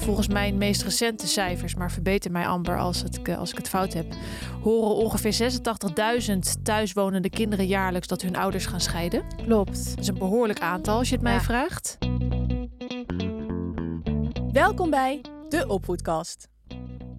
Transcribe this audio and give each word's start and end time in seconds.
volgens 0.00 0.28
mijn 0.28 0.58
meest 0.58 0.82
recente 0.82 1.26
cijfers, 1.26 1.74
maar 1.74 1.90
verbeter 1.90 2.30
mij 2.30 2.46
Amber 2.46 2.78
als, 2.78 3.02
het, 3.02 3.28
als 3.36 3.50
ik 3.50 3.56
het 3.56 3.68
fout 3.68 3.92
heb, 3.92 4.06
horen 4.62 4.94
ongeveer 4.94 5.52
86.000 6.30 6.38
thuiswonende 6.62 7.30
kinderen 7.30 7.66
jaarlijks 7.66 8.06
dat 8.06 8.22
hun 8.22 8.36
ouders 8.36 8.66
gaan 8.66 8.80
scheiden. 8.80 9.22
Klopt. 9.36 9.90
Dat 9.90 9.98
is 9.98 10.06
een 10.06 10.18
behoorlijk 10.18 10.60
aantal 10.60 10.98
als 10.98 11.08
je 11.08 11.14
het 11.14 11.24
mij 11.24 11.40
vraagt. 11.40 11.98
Welkom 14.52 14.90
bij 14.90 15.20
de 15.48 15.64
Opvoedkast. 15.66 16.48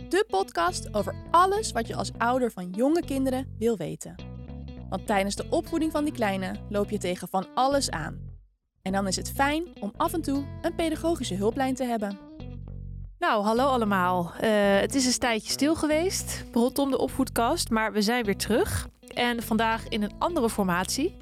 De 0.10 0.26
podcast 0.28 0.94
over 0.94 1.16
alles 1.32 1.72
wat 1.72 1.88
je 1.88 1.96
als 1.96 2.12
ouder 2.18 2.52
van 2.52 2.70
jonge 2.70 3.06
kinderen 3.06 3.56
wil 3.58 3.78
weten. 3.78 4.16
Want 4.90 5.08
tijdens 5.08 5.36
de 5.36 5.46
opvoeding 5.50 5.92
van 5.92 6.04
die 6.04 6.14
kleine 6.14 6.56
loop 6.70 6.90
je 6.90 6.98
tegen 6.98 7.28
van 7.28 7.46
alles 7.54 7.90
aan. 7.90 8.30
En 8.82 8.92
dan 8.92 9.08
is 9.08 9.16
het 9.16 9.32
fijn 9.32 9.64
om 9.80 9.94
af 9.98 10.14
en 10.14 10.22
toe 10.22 10.46
een 10.62 10.76
pedagogische 10.76 11.36
hulplijn 11.36 11.76
te 11.76 11.84
hebben. 11.84 12.31
Nou, 13.22 13.44
hallo 13.44 13.66
allemaal. 13.66 14.32
Eh, 14.40 14.50
het 14.80 14.96
is 14.96 15.06
een 15.06 15.20
tijdje 15.20 15.52
stil 15.52 15.76
geweest 15.76 16.44
rondom 16.52 16.92
de 16.92 16.98
opvoedkast, 16.98 17.70
maar 17.70 17.92
we 17.94 18.02
zijn 18.02 18.26
weer 18.26 18.38
terug. 18.38 18.88
En 19.14 19.44
vandaag 19.44 19.88
in 19.88 20.04
een 20.04 20.14
andere 20.18 20.50
formatie. 20.50 21.18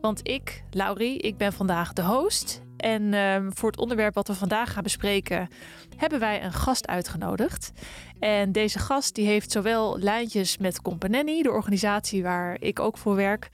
Want 0.00 0.28
ik, 0.28 0.64
Laurie, 0.70 1.18
ik 1.18 1.36
ben 1.36 1.52
vandaag 1.52 1.92
de 1.92 2.02
host. 2.02 2.62
En 2.76 3.14
ehm, 3.14 3.50
voor 3.50 3.70
het 3.70 3.78
onderwerp 3.78 4.14
wat 4.14 4.28
we 4.28 4.34
vandaag 4.34 4.72
gaan 4.72 4.82
bespreken, 4.82 5.48
hebben 5.96 6.18
wij 6.18 6.44
een 6.44 6.52
gast 6.52 6.86
uitgenodigd. 6.86 7.72
En 8.18 8.52
deze 8.52 8.78
gast 8.78 9.14
die 9.14 9.26
heeft 9.26 9.52
zowel 9.52 9.98
lijntjes 9.98 10.58
met 10.58 10.82
Companelli, 10.82 11.42
de 11.42 11.50
organisatie 11.50 12.22
waar 12.22 12.56
ik 12.60 12.80
ook 12.80 12.98
voor 12.98 13.14
werk, 13.14 13.50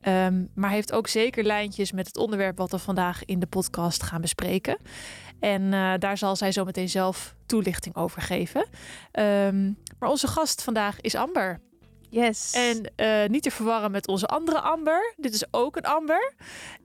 ehm, 0.00 0.44
maar 0.54 0.70
heeft 0.70 0.92
ook 0.92 1.08
zeker 1.08 1.44
lijntjes 1.44 1.92
met 1.92 2.06
het 2.06 2.16
onderwerp 2.16 2.56
wat 2.56 2.70
we 2.70 2.78
vandaag 2.78 3.24
in 3.24 3.40
de 3.40 3.46
podcast 3.46 4.02
gaan 4.02 4.20
bespreken. 4.20 4.76
En 5.42 5.72
eh, 5.72 5.92
daar 5.98 6.18
zal 6.18 6.36
zij 6.36 6.52
zo 6.52 6.64
meteen 6.64 6.88
zelf 6.88 7.34
toelichting 7.52 7.96
over 7.96 8.22
geven. 8.22 8.66
Ehm, 9.10 9.72
maar 9.98 10.08
onze 10.08 10.26
gast 10.26 10.62
vandaag 10.62 11.00
is 11.00 11.14
Amber. 11.14 11.60
Yes. 12.08 12.52
En 12.52 12.92
eh, 12.96 13.28
niet 13.28 13.42
te 13.42 13.50
verwarren 13.50 13.90
met 13.90 14.08
onze 14.08 14.26
andere 14.26 14.60
Amber. 14.60 15.14
Dit 15.16 15.34
is 15.34 15.44
ook 15.50 15.76
een 15.76 15.84
Amber. 15.84 16.34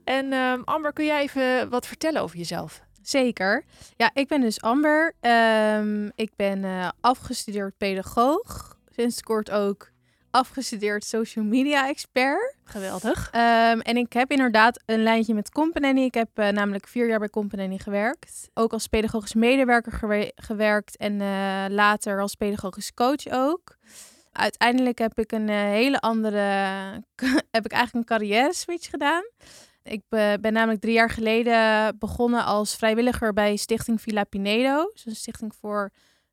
En 0.04 0.32
ehm, 0.32 0.60
Amber, 0.64 0.92
kun 0.92 1.04
jij 1.04 1.22
even 1.22 1.68
wat 1.68 1.86
vertellen 1.86 2.22
over 2.22 2.36
jezelf? 2.36 2.82
Zeker. 3.02 3.64
Ja, 3.96 4.10
ik 4.14 4.28
ben 4.28 4.40
dus 4.40 4.60
Amber. 4.60 5.14
Ehm, 5.20 6.08
ik 6.14 6.30
ben 6.36 6.64
eh, 6.64 6.88
afgestudeerd 7.00 7.76
pedagoog. 7.76 8.76
Sinds 8.96 9.22
kort 9.22 9.50
ook 9.50 9.90
afgestudeerd 10.30 11.04
social 11.04 11.44
media 11.44 11.88
expert. 11.88 12.56
Geweldig. 12.64 13.30
Ehm, 13.30 13.80
en 13.80 13.96
ik 13.96 14.12
heb 14.12 14.30
inderdaad 14.30 14.82
een 14.86 15.02
lijntje 15.02 15.34
met 15.34 15.50
Company. 15.50 16.00
Ik 16.00 16.14
heb 16.14 16.28
eh, 16.34 16.48
namelijk 16.48 16.86
vier 16.86 17.08
jaar 17.08 17.18
bij 17.18 17.28
Company 17.28 17.78
gewerkt. 17.78 18.50
Ook 18.54 18.72
als 18.72 18.86
pedagogisch 18.86 19.34
medewerker 19.34 19.92
gewe- 19.92 20.32
gewerkt 20.34 20.96
en 20.96 21.20
eh, 21.20 21.64
later 21.68 22.20
als 22.20 22.34
pedagogisch 22.34 22.94
coach 22.94 23.26
ook. 23.30 23.76
Uiteindelijk 24.32 24.98
heb 24.98 25.18
ik 25.18 25.32
een 25.32 25.48
eh, 25.48 25.56
hele 25.56 26.00
andere, 26.00 26.38
heb 27.56 27.64
ik 27.64 27.72
eigenlijk 27.72 27.94
een 27.94 28.16
carrière 28.18 28.54
switch 28.54 28.90
gedaan. 28.90 29.22
Ik 29.82 30.02
be- 30.08 30.38
ben 30.40 30.52
namelijk 30.52 30.80
drie 30.80 30.94
jaar 30.94 31.10
geleden 31.10 31.96
begonnen 31.98 32.44
als 32.44 32.76
vrijwilliger 32.76 33.32
bij 33.32 33.56
Stichting 33.56 34.00
Villa 34.00 34.24
Pinedo. 34.24 34.90
Dus 34.92 35.06
een 35.06 35.16
stichting 35.16 35.54
voor, 35.54 35.90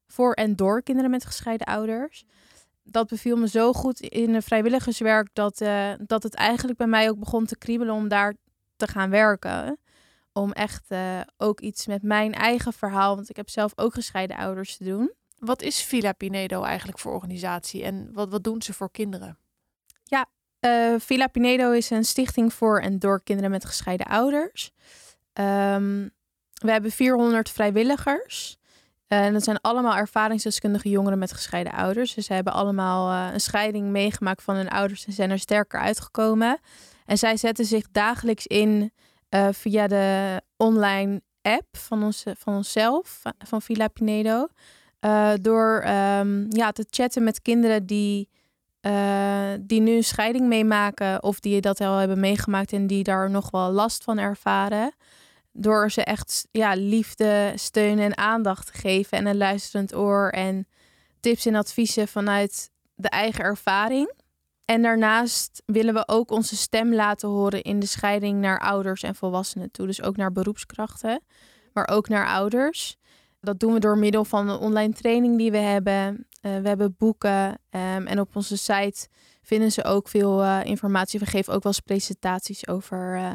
voor 0.07 0.33
en 0.33 0.55
door 0.55 0.83
kinderen 0.83 1.11
met 1.11 1.25
gescheiden 1.25 1.67
ouders. 1.67 2.25
Dat 2.88 3.08
beviel 3.08 3.38
me 3.38 3.47
zo 3.47 3.73
goed 3.73 4.00
in 4.00 4.33
het 4.33 4.44
vrijwilligerswerk 4.44 5.30
dat, 5.33 5.61
eh, 5.61 5.91
dat 6.05 6.23
het 6.23 6.33
eigenlijk 6.33 6.78
bij 6.78 6.88
mij 6.88 7.09
ook 7.09 7.19
begon 7.19 7.45
te 7.45 7.58
kriebelen 7.58 7.94
om 7.94 8.08
daar 8.08 8.33
te 8.75 8.88
gaan 8.88 9.09
werken. 9.09 9.78
Om 10.33 10.52
echt 10.52 10.83
eh, 10.88 11.19
ook 11.38 11.59
iets 11.59 11.88
met 11.88 12.02
mijn 12.02 12.33
eigen 12.33 12.73
verhaal, 12.73 13.16
want 13.16 13.30
ik 13.30 13.36
heb 13.36 13.50
zelf 13.50 13.72
ook 13.75 13.94
gescheiden 13.94 14.38
ouders 14.38 14.78
te 14.78 14.83
doen. 14.83 15.11
Wat 15.39 15.61
is 15.61 15.81
Villa 15.81 16.11
Pinedo 16.11 16.63
eigenlijk 16.63 17.00
voor 17.00 17.13
organisatie 17.13 17.84
en 17.84 18.09
wat, 18.13 18.29
wat 18.29 18.44
doen 18.44 18.62
ze 18.62 18.74
voor 18.74 18.91
kinderen? 18.91 19.38
Eh, 20.66 20.95
Villa 21.00 21.28
Pinedo 21.28 21.72
is 21.72 21.90
een 21.90 22.06
stichting 22.06 22.53
voor 22.53 22.79
en 22.79 23.00
door 23.00 23.24
kinderen 23.24 23.51
met 23.51 23.66
gescheiden 23.66 24.06
ouders. 24.06 24.72
Ehm, 25.34 26.07
we 26.53 26.72
hebben 26.72 26.91
400 26.91 27.50
vrijwilligers. 27.50 28.57
Eh, 29.15 29.25
en 29.25 29.33
dat 29.33 29.43
zijn 29.43 29.61
allemaal 29.61 29.95
ervaringsdeskundige 29.95 30.89
jongeren 30.89 31.19
met 31.19 31.33
gescheiden 31.33 31.73
ouders. 31.73 32.13
Dus 32.13 32.25
ze 32.25 32.33
hebben 32.33 32.53
allemaal 32.53 33.11
eh, 33.11 33.33
een 33.33 33.39
scheiding 33.41 33.87
meegemaakt 33.87 34.43
van 34.43 34.55
hun 34.55 34.69
ouders 34.69 35.05
en 35.05 35.13
zijn 35.13 35.31
er 35.31 35.39
sterker 35.39 35.79
uitgekomen. 35.79 36.59
En 37.05 37.17
zij 37.17 37.37
zetten 37.37 37.65
zich 37.65 37.85
dagelijks 37.91 38.47
in 38.47 38.91
eh, 39.29 39.47
via 39.51 39.87
de 39.87 40.41
online 40.57 41.21
app 41.41 41.77
van, 41.77 42.03
ons, 42.03 42.23
van 42.37 42.53
onszelf, 42.55 43.21
van- 43.45 43.61
Villa 43.61 43.87
Pinedo. 43.87 44.47
eh, 44.99 45.31
door 45.41 45.79
ehm, 45.83 46.45
ja, 46.49 46.71
te 46.71 46.85
chatten 46.89 47.23
met 47.23 47.41
kinderen 47.41 47.85
die 47.85 48.29
die 49.61 49.81
nu 49.81 49.95
een 49.95 50.03
scheiding 50.03 50.47
meemaken 50.47 51.23
of 51.23 51.39
die 51.39 51.61
dat 51.61 51.81
al 51.81 51.97
hebben 51.97 52.19
meegemaakt 52.19 52.73
en 52.73 52.87
die 52.87 53.03
daar 53.03 53.29
nog 53.29 53.51
wel 53.51 53.71
last 53.71 54.03
van 54.03 54.17
ervaren. 54.17 54.93
Door 55.57 55.91
ze 55.91 56.03
echt 56.03 56.47
ja, 56.51 56.73
liefde, 56.73 57.51
steun 57.55 57.99
en 57.99 58.17
aandacht 58.17 58.66
te 58.66 58.73
geven 58.79 59.17
en 59.17 59.25
een 59.25 59.38
luisterend 59.38 59.95
oor 59.95 60.29
en 60.29 60.67
tips 61.19 61.45
en 61.45 61.55
adviezen 61.55 62.07
vanuit 62.07 62.69
de 62.95 63.09
eigen 63.09 63.43
ervaring. 63.43 64.13
En 64.65 64.81
daarnaast 64.81 65.63
willen 65.65 65.94
we 65.94 66.07
ook 66.07 66.31
onze 66.31 66.55
stem 66.55 66.94
laten 66.94 67.29
horen 67.29 67.61
in 67.61 67.79
de 67.79 67.85
scheiding 67.85 68.39
naar 68.39 68.59
ouders 68.59 69.03
en 69.03 69.15
volwassenen 69.15 69.71
toe. 69.71 69.85
Dus 69.85 70.01
ook 70.01 70.17
naar 70.17 70.31
beroepskrachten, 70.31 71.21
maar 71.73 71.88
ook 71.88 72.09
naar 72.09 72.27
ouders. 72.27 72.97
Dat 73.39 73.59
doen 73.59 73.73
we 73.73 73.79
door 73.79 73.97
middel 73.97 74.25
van 74.25 74.49
een 74.49 74.59
online 74.59 74.94
training 74.94 75.38
die 75.38 75.51
we 75.51 75.57
hebben. 75.57 76.27
Eh, 76.41 76.57
we 76.57 76.67
hebben 76.67 76.95
boeken 76.97 77.59
ehm, 77.69 78.05
en 78.05 78.19
op 78.19 78.35
onze 78.35 78.57
site 78.57 79.07
vinden 79.41 79.71
ze 79.71 79.83
ook 79.83 80.07
veel 80.07 80.44
eh, 80.44 80.59
informatie. 80.63 81.19
We 81.19 81.25
geven 81.25 81.53
ook 81.53 81.63
wel 81.63 81.71
eens 81.71 81.81
presentaties 81.81 82.67
over 82.67 83.15
eh, 83.15 83.33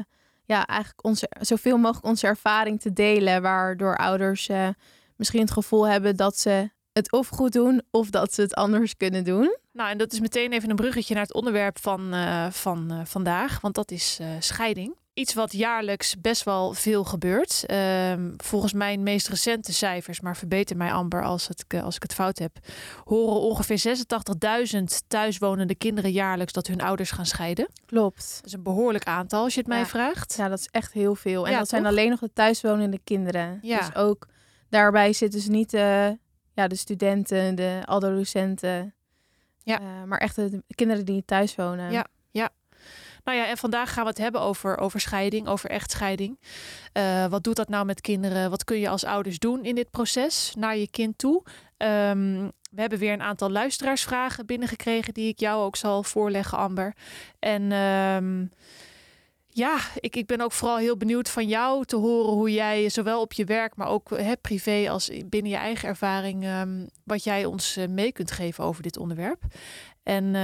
ja, 0.50 0.66
eigenlijk 0.66 1.04
onze, 1.04 1.30
zoveel 1.40 1.76
mogelijk 1.76 2.06
onze 2.06 2.26
ervaring 2.26 2.80
te 2.80 2.92
delen. 2.92 3.42
Waardoor 3.42 3.96
ouders 3.96 4.48
eh, 4.48 4.68
misschien 5.16 5.40
het 5.40 5.50
gevoel 5.50 5.88
hebben 5.88 6.16
dat 6.16 6.38
ze 6.38 6.70
het 6.92 7.12
of 7.12 7.28
goed 7.28 7.52
doen 7.52 7.82
of 7.90 8.10
dat 8.10 8.34
ze 8.34 8.40
het 8.40 8.54
anders 8.54 8.96
kunnen 8.96 9.24
doen. 9.24 9.56
Nou, 9.72 9.90
en 9.90 9.98
dat 9.98 10.12
is 10.12 10.20
meteen 10.20 10.52
even 10.52 10.70
een 10.70 10.76
bruggetje 10.76 11.14
naar 11.14 11.22
het 11.22 11.34
onderwerp 11.34 11.78
van, 11.78 12.12
eh, 12.12 12.50
van 12.50 12.90
eh, 12.90 13.00
vandaag, 13.04 13.60
want 13.60 13.74
dat 13.74 13.90
is 13.90 14.20
scheiding. 14.38 14.96
Iets 15.20 15.34
wat 15.34 15.52
jaarlijks 15.52 16.20
best 16.20 16.42
wel 16.42 16.72
veel 16.72 17.04
gebeurt. 17.04 17.66
Ehm, 17.66 18.30
volgens 18.36 18.72
mijn 18.72 19.02
meest 19.02 19.28
recente 19.28 19.72
cijfers, 19.72 20.20
maar 20.20 20.36
verbeter 20.36 20.76
mij 20.76 20.92
Amber 20.92 21.24
als, 21.24 21.48
het, 21.48 21.64
eh, 21.68 21.82
als 21.82 21.96
ik 21.96 22.02
het 22.02 22.14
fout 22.14 22.38
heb, 22.38 22.58
horen 23.04 23.40
ongeveer 23.40 23.78
86.000 23.78 25.02
thuiswonende 25.08 25.74
kinderen 25.74 26.12
jaarlijks 26.12 26.52
dat 26.52 26.66
hun 26.66 26.80
ouders 26.80 27.10
gaan 27.10 27.26
scheiden. 27.26 27.68
Klopt. 27.86 28.34
Dat 28.36 28.46
is 28.46 28.52
een 28.52 28.62
behoorlijk 28.62 29.04
aantal 29.04 29.42
als 29.42 29.54
je 29.54 29.60
het 29.60 29.68
mij 29.68 29.86
vraagt. 29.86 30.34
Ja, 30.36 30.48
dat 30.48 30.58
is 30.58 30.68
echt 30.70 30.92
heel 30.92 31.14
veel. 31.14 31.46
En 31.46 31.52
Ja, 31.52 31.58
dat 31.58 31.68
zijn 31.68 31.86
alleen 31.86 32.10
nog 32.10 32.20
de 32.20 32.32
thuiswonende 32.32 33.00
kinderen. 33.04 33.58
Ja. 33.62 33.78
Dus 33.78 33.94
ook 33.94 34.28
daarbij 34.68 35.12
zitten 35.12 35.40
ze 35.40 35.50
niet 35.50 35.70
de, 35.70 36.18
ja, 36.54 36.68
de 36.68 36.76
studenten, 36.76 37.54
de 37.54 37.80
adolescenten. 37.84 38.94
Ja. 39.62 39.80
Eh, 39.80 40.04
maar 40.06 40.18
echt 40.18 40.36
de, 40.36 40.50
de 40.50 40.74
kinderen 40.74 41.04
die 41.04 41.24
thuis 41.24 41.54
wonen. 41.54 41.92
Ja. 41.92 42.06
Nou 43.30 43.42
ja, 43.42 43.48
en 43.48 43.56
vandaag 43.56 43.92
gaan 43.92 44.02
we 44.02 44.08
het 44.08 44.18
hebben 44.18 44.40
over, 44.40 44.78
over 44.78 45.00
scheiding, 45.00 45.46
over 45.48 45.70
echtscheiding. 45.70 46.38
Eh, 46.92 47.26
wat 47.26 47.44
doet 47.44 47.56
dat 47.56 47.68
nou 47.68 47.84
met 47.84 48.00
kinderen? 48.00 48.50
Wat 48.50 48.64
kun 48.64 48.78
je 48.78 48.88
als 48.88 49.04
ouders 49.04 49.38
doen 49.38 49.64
in 49.64 49.74
dit 49.74 49.90
proces 49.90 50.54
naar 50.58 50.76
je 50.76 50.90
kind 50.90 51.18
toe? 51.18 51.42
Ehm, 51.76 52.48
we 52.70 52.80
hebben 52.80 52.98
weer 52.98 53.12
een 53.12 53.22
aantal 53.22 53.50
luisteraarsvragen 53.50 54.46
binnengekregen 54.46 55.14
die 55.14 55.28
ik 55.28 55.38
jou 55.38 55.64
ook 55.64 55.76
zal 55.76 56.02
voorleggen, 56.02 56.58
Amber. 56.58 56.94
En 57.38 57.72
ehm, 57.72 58.46
ja, 59.48 59.78
ik, 60.00 60.16
ik 60.16 60.26
ben 60.26 60.40
ook 60.40 60.52
vooral 60.52 60.78
heel 60.78 60.96
benieuwd 60.96 61.28
van 61.28 61.48
jou 61.48 61.84
te 61.84 61.96
horen 61.96 62.32
hoe 62.32 62.52
jij 62.52 62.88
zowel 62.88 63.20
op 63.20 63.32
je 63.32 63.44
werk, 63.44 63.76
maar 63.76 63.88
ook 63.88 64.10
hè, 64.10 64.36
privé 64.36 64.90
als 64.90 65.10
binnen 65.26 65.50
je 65.50 65.58
eigen 65.58 65.88
ervaring, 65.88 66.44
ehm, 66.44 66.86
wat 67.04 67.24
jij 67.24 67.44
ons 67.44 67.76
eh, 67.76 67.88
mee 67.88 68.12
kunt 68.12 68.30
geven 68.30 68.64
over 68.64 68.82
dit 68.82 68.96
onderwerp. 68.96 69.42
En 70.02 70.34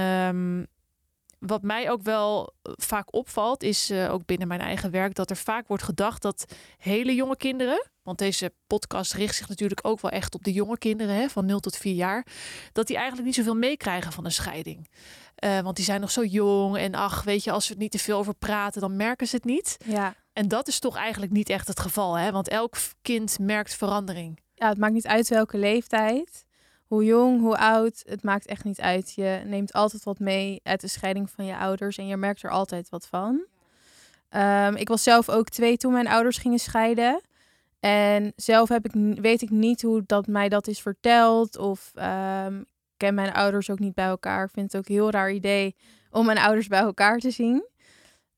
wat 1.39 1.61
mij 1.61 1.89
ook 1.89 2.01
wel 2.01 2.53
eh, 2.61 2.71
vaak 2.75 3.13
opvalt, 3.13 3.63
is 3.63 3.89
eh, 3.89 4.13
ook 4.13 4.25
binnen 4.25 4.47
mijn 4.47 4.59
eigen 4.59 4.91
werk, 4.91 5.15
dat 5.15 5.29
er 5.29 5.35
vaak 5.35 5.67
wordt 5.67 5.83
gedacht 5.83 6.21
dat 6.21 6.45
hele 6.77 7.15
jonge 7.15 7.37
kinderen, 7.37 7.89
want 8.01 8.17
deze 8.17 8.53
podcast 8.67 9.13
richt 9.13 9.35
zich 9.35 9.49
natuurlijk 9.49 9.79
ook 9.83 10.01
wel 10.01 10.11
echt 10.11 10.35
op 10.35 10.43
de 10.43 10.53
jonge 10.53 10.77
kinderen 10.77 11.15
hè, 11.15 11.29
van 11.29 11.45
0 11.45 11.59
tot 11.59 11.77
4 11.77 11.93
jaar, 11.93 12.25
dat 12.71 12.87
die 12.87 12.95
eigenlijk 12.95 13.25
niet 13.25 13.35
zoveel 13.35 13.55
meekrijgen 13.55 14.11
van 14.11 14.25
een 14.25 14.31
scheiding. 14.31 14.89
Eh, 15.35 15.59
want 15.59 15.75
die 15.75 15.85
zijn 15.85 16.01
nog 16.01 16.11
zo 16.11 16.23
jong 16.23 16.77
en 16.77 16.95
ach, 16.95 17.23
weet 17.23 17.43
je, 17.43 17.51
als 17.51 17.67
we 17.67 17.73
het 17.73 17.81
niet 17.81 17.91
te 17.91 17.99
veel 17.99 18.17
over 18.17 18.33
praten, 18.35 18.81
dan 18.81 18.95
merken 18.95 19.27
ze 19.27 19.35
het 19.35 19.45
niet. 19.45 19.77
Ja. 19.85 20.15
En 20.33 20.47
dat 20.47 20.67
is 20.67 20.79
toch 20.79 20.95
eigenlijk 20.95 21.31
niet 21.31 21.49
echt 21.49 21.67
het 21.67 21.79
geval, 21.79 22.17
hè? 22.17 22.31
want 22.31 22.47
elk 22.47 22.75
kind 23.01 23.39
merkt 23.39 23.75
verandering. 23.75 24.39
ja, 24.53 24.69
het 24.69 24.77
maakt 24.77 24.93
niet 24.93 25.07
uit 25.07 25.27
welke 25.27 25.57
leeftijd. 25.57 26.46
Hoe 26.87 27.05
jong, 27.05 27.39
hoe 27.41 27.57
oud, 27.57 28.03
het 28.05 28.23
maakt 28.23 28.45
echt 28.45 28.63
niet 28.63 28.81
uit. 28.81 29.13
Je 29.13 29.41
neemt 29.45 29.73
altijd 29.73 30.03
wat 30.03 30.19
mee 30.19 30.59
uit 30.63 30.81
de 30.81 30.87
scheiding 30.87 31.29
van 31.29 31.45
je 31.45 31.57
ouders 31.57 31.97
en 31.97 32.07
je 32.07 32.17
merkt 32.17 32.43
er 32.43 32.49
altijd 32.49 32.89
wat 32.89 33.07
van. 33.07 33.45
Ehm, 34.29 34.75
ik 34.75 34.87
was 34.87 35.03
zelf 35.03 35.29
ook 35.29 35.49
twee 35.49 35.77
toen 35.77 35.93
mijn 35.93 36.07
ouders 36.07 36.37
gingen 36.37 36.59
scheiden. 36.59 37.21
En 37.79 38.33
zelf 38.35 38.69
heb 38.69 38.85
ik, 38.85 39.19
weet 39.21 39.41
ik 39.41 39.49
niet 39.49 39.81
hoe 39.81 40.03
dat 40.05 40.27
mij 40.27 40.49
dat 40.49 40.67
is 40.67 40.81
verteld. 40.81 41.57
Of 41.57 41.91
ik 41.95 42.97
ken 42.97 43.13
mijn 43.13 43.33
ouders 43.33 43.69
ook 43.69 43.79
niet 43.79 43.93
bij 43.93 44.05
elkaar. 44.05 44.43
Ik 44.43 44.51
vind 44.53 44.71
het 44.71 44.81
ook 44.81 44.89
een 44.89 44.95
heel 44.95 45.11
raar 45.11 45.31
idee 45.31 45.75
om 46.11 46.25
mijn 46.25 46.37
ouders 46.37 46.67
bij 46.67 46.79
elkaar 46.79 47.17
te 47.17 47.31
zien. 47.31 47.65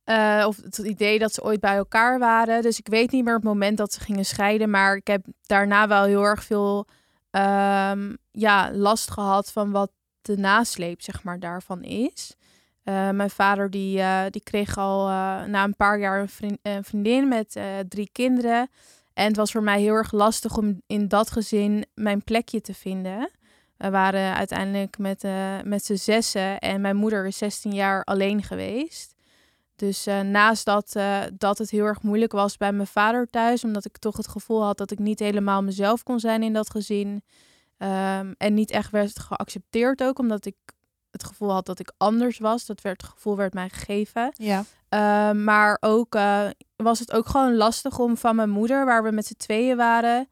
Eh, 0.04 0.44
of 0.48 0.58
het 0.62 0.78
idee 0.78 1.20
dat 1.20 1.34
ze 1.34 1.44
ooit 1.44 1.60
bij 1.60 1.76
elkaar 1.76 2.20
waren. 2.20 2.62
Dus 2.62 2.80
ik 2.80 2.88
weet 2.88 3.12
niet 3.12 3.24
meer 3.24 3.34
het 3.34 3.44
moment 3.44 3.78
dat 3.78 3.94
ze 3.94 4.00
gingen 4.00 4.26
scheiden. 4.26 4.70
Maar 4.70 4.96
ik 4.96 5.08
heb 5.08 5.26
daarna 5.46 5.88
wel 5.88 6.04
heel 6.04 6.24
erg 6.24 6.44
veel 6.44 6.88
ehm, 7.32 8.16
ja, 8.32 8.72
last 8.74 9.12
gehad 9.12 9.52
van 9.52 9.72
wat 9.72 9.92
de 10.22 10.38
nasleep 10.38 11.02
zeg 11.02 11.24
maar, 11.24 11.40
daarvan 11.40 11.84
is. 11.84 12.36
Eh, 12.84 13.10
mijn 13.10 13.30
vader 13.30 13.70
die, 13.70 14.00
eh, 14.00 14.22
die 14.30 14.44
kreeg 14.44 14.78
al 14.78 15.08
eh, 15.08 15.44
na 15.44 15.64
een 15.64 15.76
paar 15.76 16.00
jaar 16.00 16.20
een, 16.20 16.30
vriend, 16.30 16.60
een 16.62 16.84
vriendin 16.84 17.28
met 17.28 17.60
drie 17.88 18.10
kinderen. 18.12 18.70
En 19.14 19.28
het 19.28 19.36
was 19.36 19.52
voor 19.52 19.64
mij 19.64 19.82
heel 19.82 19.94
erg 19.94 20.12
lastig 20.12 20.58
om 20.58 20.82
in 20.88 21.08
dat 21.08 21.32
gezin 21.32 21.86
mijn 21.94 22.24
plekje 22.24 22.62
te 22.62 22.74
vinden. 22.74 23.32
We 23.78 23.90
waren 23.90 24.36
uiteindelijk 24.36 24.98
met, 24.98 25.24
met 25.64 25.86
z'n 25.86 25.96
zessen 25.96 26.60
en 26.60 26.82
mijn 26.82 26.96
moeder 26.96 27.26
is 27.28 27.38
16 27.38 27.74
jaar 27.74 28.04
alleen 28.04 28.44
geweest. 28.44 29.16
Dus 29.80 30.06
eh, 30.06 30.20
naast 30.20 30.66
dat, 30.66 30.96
eh, 30.96 31.22
dat 31.34 31.58
het 31.58 31.70
heel 31.70 31.86
erg 31.86 32.02
moeilijk 32.02 32.32
was 32.32 32.58
bij 32.58 32.72
mijn 32.72 32.88
vader 32.88 33.28
thuis, 33.30 33.64
omdat 33.64 33.86
ik 33.86 33.98
toch 33.98 34.18
het 34.18 34.28
gevoel 34.28 34.64
had 34.64 34.78
dat 34.78 34.92
ik 34.92 35.00
niet 35.00 35.20
helemaal 35.20 35.64
mezelf 35.64 36.04
kon 36.04 36.20
zijn 36.20 36.44
in 36.44 36.54
dat 36.54 36.70
gezin. 36.70 37.24
ehm, 37.78 38.34
en 38.38 38.54
niet 38.54 38.72
echt 38.72 38.92
werd 38.92 39.20
geaccepteerd 39.20 40.04
ook, 40.04 40.20
omdat 40.20 40.46
ik 40.46 40.56
het 41.12 41.24
gevoel 41.24 41.52
had 41.52 41.66
dat 41.66 41.80
ik 41.80 41.92
anders 41.98 42.40
was. 42.40 42.66
Dat 42.66 42.82
werd, 42.82 43.02
het 43.02 43.12
gevoel 43.12 43.36
werd 43.36 43.54
mij 43.54 43.70
gegeven. 43.70 44.34
Ja. 44.34 44.64
Uh, 44.90 45.44
maar 45.44 45.78
ook 45.80 46.16
uh, 46.16 46.50
was 46.76 47.00
het 47.00 47.12
ook 47.12 47.28
gewoon 47.28 47.56
lastig 47.56 48.00
om 48.00 48.18
van 48.18 48.36
mijn 48.36 48.50
moeder, 48.50 48.86
waar 48.86 49.04
we 49.04 49.12
met 49.12 49.26
z'n 49.26 49.38
tweeën 49.38 49.78
waren, 49.78 50.30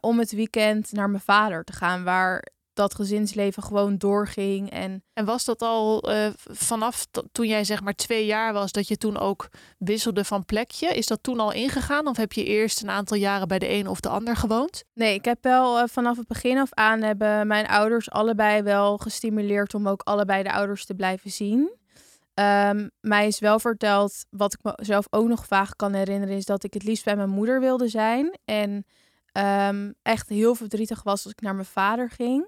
om 0.00 0.18
het 0.18 0.32
weekend 0.32 0.92
naar 0.92 1.10
mijn 1.10 1.22
vader 1.22 1.64
te 1.64 1.72
gaan, 1.72 2.04
waar 2.04 2.44
dat 2.72 2.94
gezinsleven 2.94 3.62
gewoon 3.62 3.96
doorging. 3.96 4.70
En, 4.70 5.04
en 5.12 5.24
was 5.24 5.44
dat 5.44 5.62
al 5.62 6.10
uh, 6.10 6.26
vanaf 6.36 7.06
toen 7.32 7.46
jij 7.46 7.64
zeg 7.64 7.82
maar 7.82 7.94
twee 7.94 8.26
jaar 8.26 8.52
was, 8.52 8.72
dat 8.72 8.88
je 8.88 8.96
toen 8.96 9.18
ook 9.18 9.48
wisselde 9.78 10.24
van 10.24 10.44
plekje? 10.44 10.88
Is 10.88 11.06
dat 11.06 11.22
toen 11.22 11.40
al 11.40 11.52
ingegaan 11.52 12.06
of 12.06 12.16
heb 12.16 12.32
je 12.32 12.44
eerst 12.44 12.82
een 12.82 12.90
aantal 12.90 13.16
jaren 13.16 13.48
bij 13.48 13.58
de 13.58 13.70
een 13.70 13.88
of 13.88 14.00
de 14.00 14.08
ander 14.08 14.36
gewoond? 14.36 14.84
Nee, 14.94 15.14
ik 15.14 15.24
heb 15.24 15.38
wel 15.42 15.78
uh, 15.78 15.84
vanaf 15.86 16.16
het 16.16 16.26
begin 16.26 16.58
af 16.58 16.72
aan 16.72 17.02
hebben 17.02 17.46
mijn 17.46 17.66
ouders 17.66 18.10
allebei 18.10 18.62
wel 18.62 18.98
gestimuleerd 18.98 19.74
om 19.74 19.88
ook 19.88 20.02
allebei 20.02 20.42
de 20.42 20.52
ouders 20.52 20.86
te 20.86 20.94
blijven 20.94 21.30
zien. 21.30 21.80
Um, 22.34 22.90
mij 23.00 23.26
is 23.26 23.38
wel 23.38 23.58
verteld, 23.58 24.24
wat 24.30 24.52
ik 24.52 24.76
mezelf 24.76 25.06
ook 25.10 25.28
nog 25.28 25.46
vaag 25.46 25.76
kan 25.76 25.92
herinneren, 25.92 26.36
is 26.36 26.44
dat 26.44 26.64
ik 26.64 26.74
het 26.74 26.82
liefst 26.82 27.04
bij 27.04 27.16
mijn 27.16 27.28
moeder 27.28 27.60
wilde 27.60 27.88
zijn. 27.88 28.38
En 28.44 28.86
um, 29.68 29.94
echt 30.02 30.28
heel 30.28 30.54
verdrietig 30.54 31.02
was 31.02 31.24
als 31.24 31.32
ik 31.32 31.40
naar 31.40 31.54
mijn 31.54 31.66
vader 31.66 32.10
ging. 32.10 32.46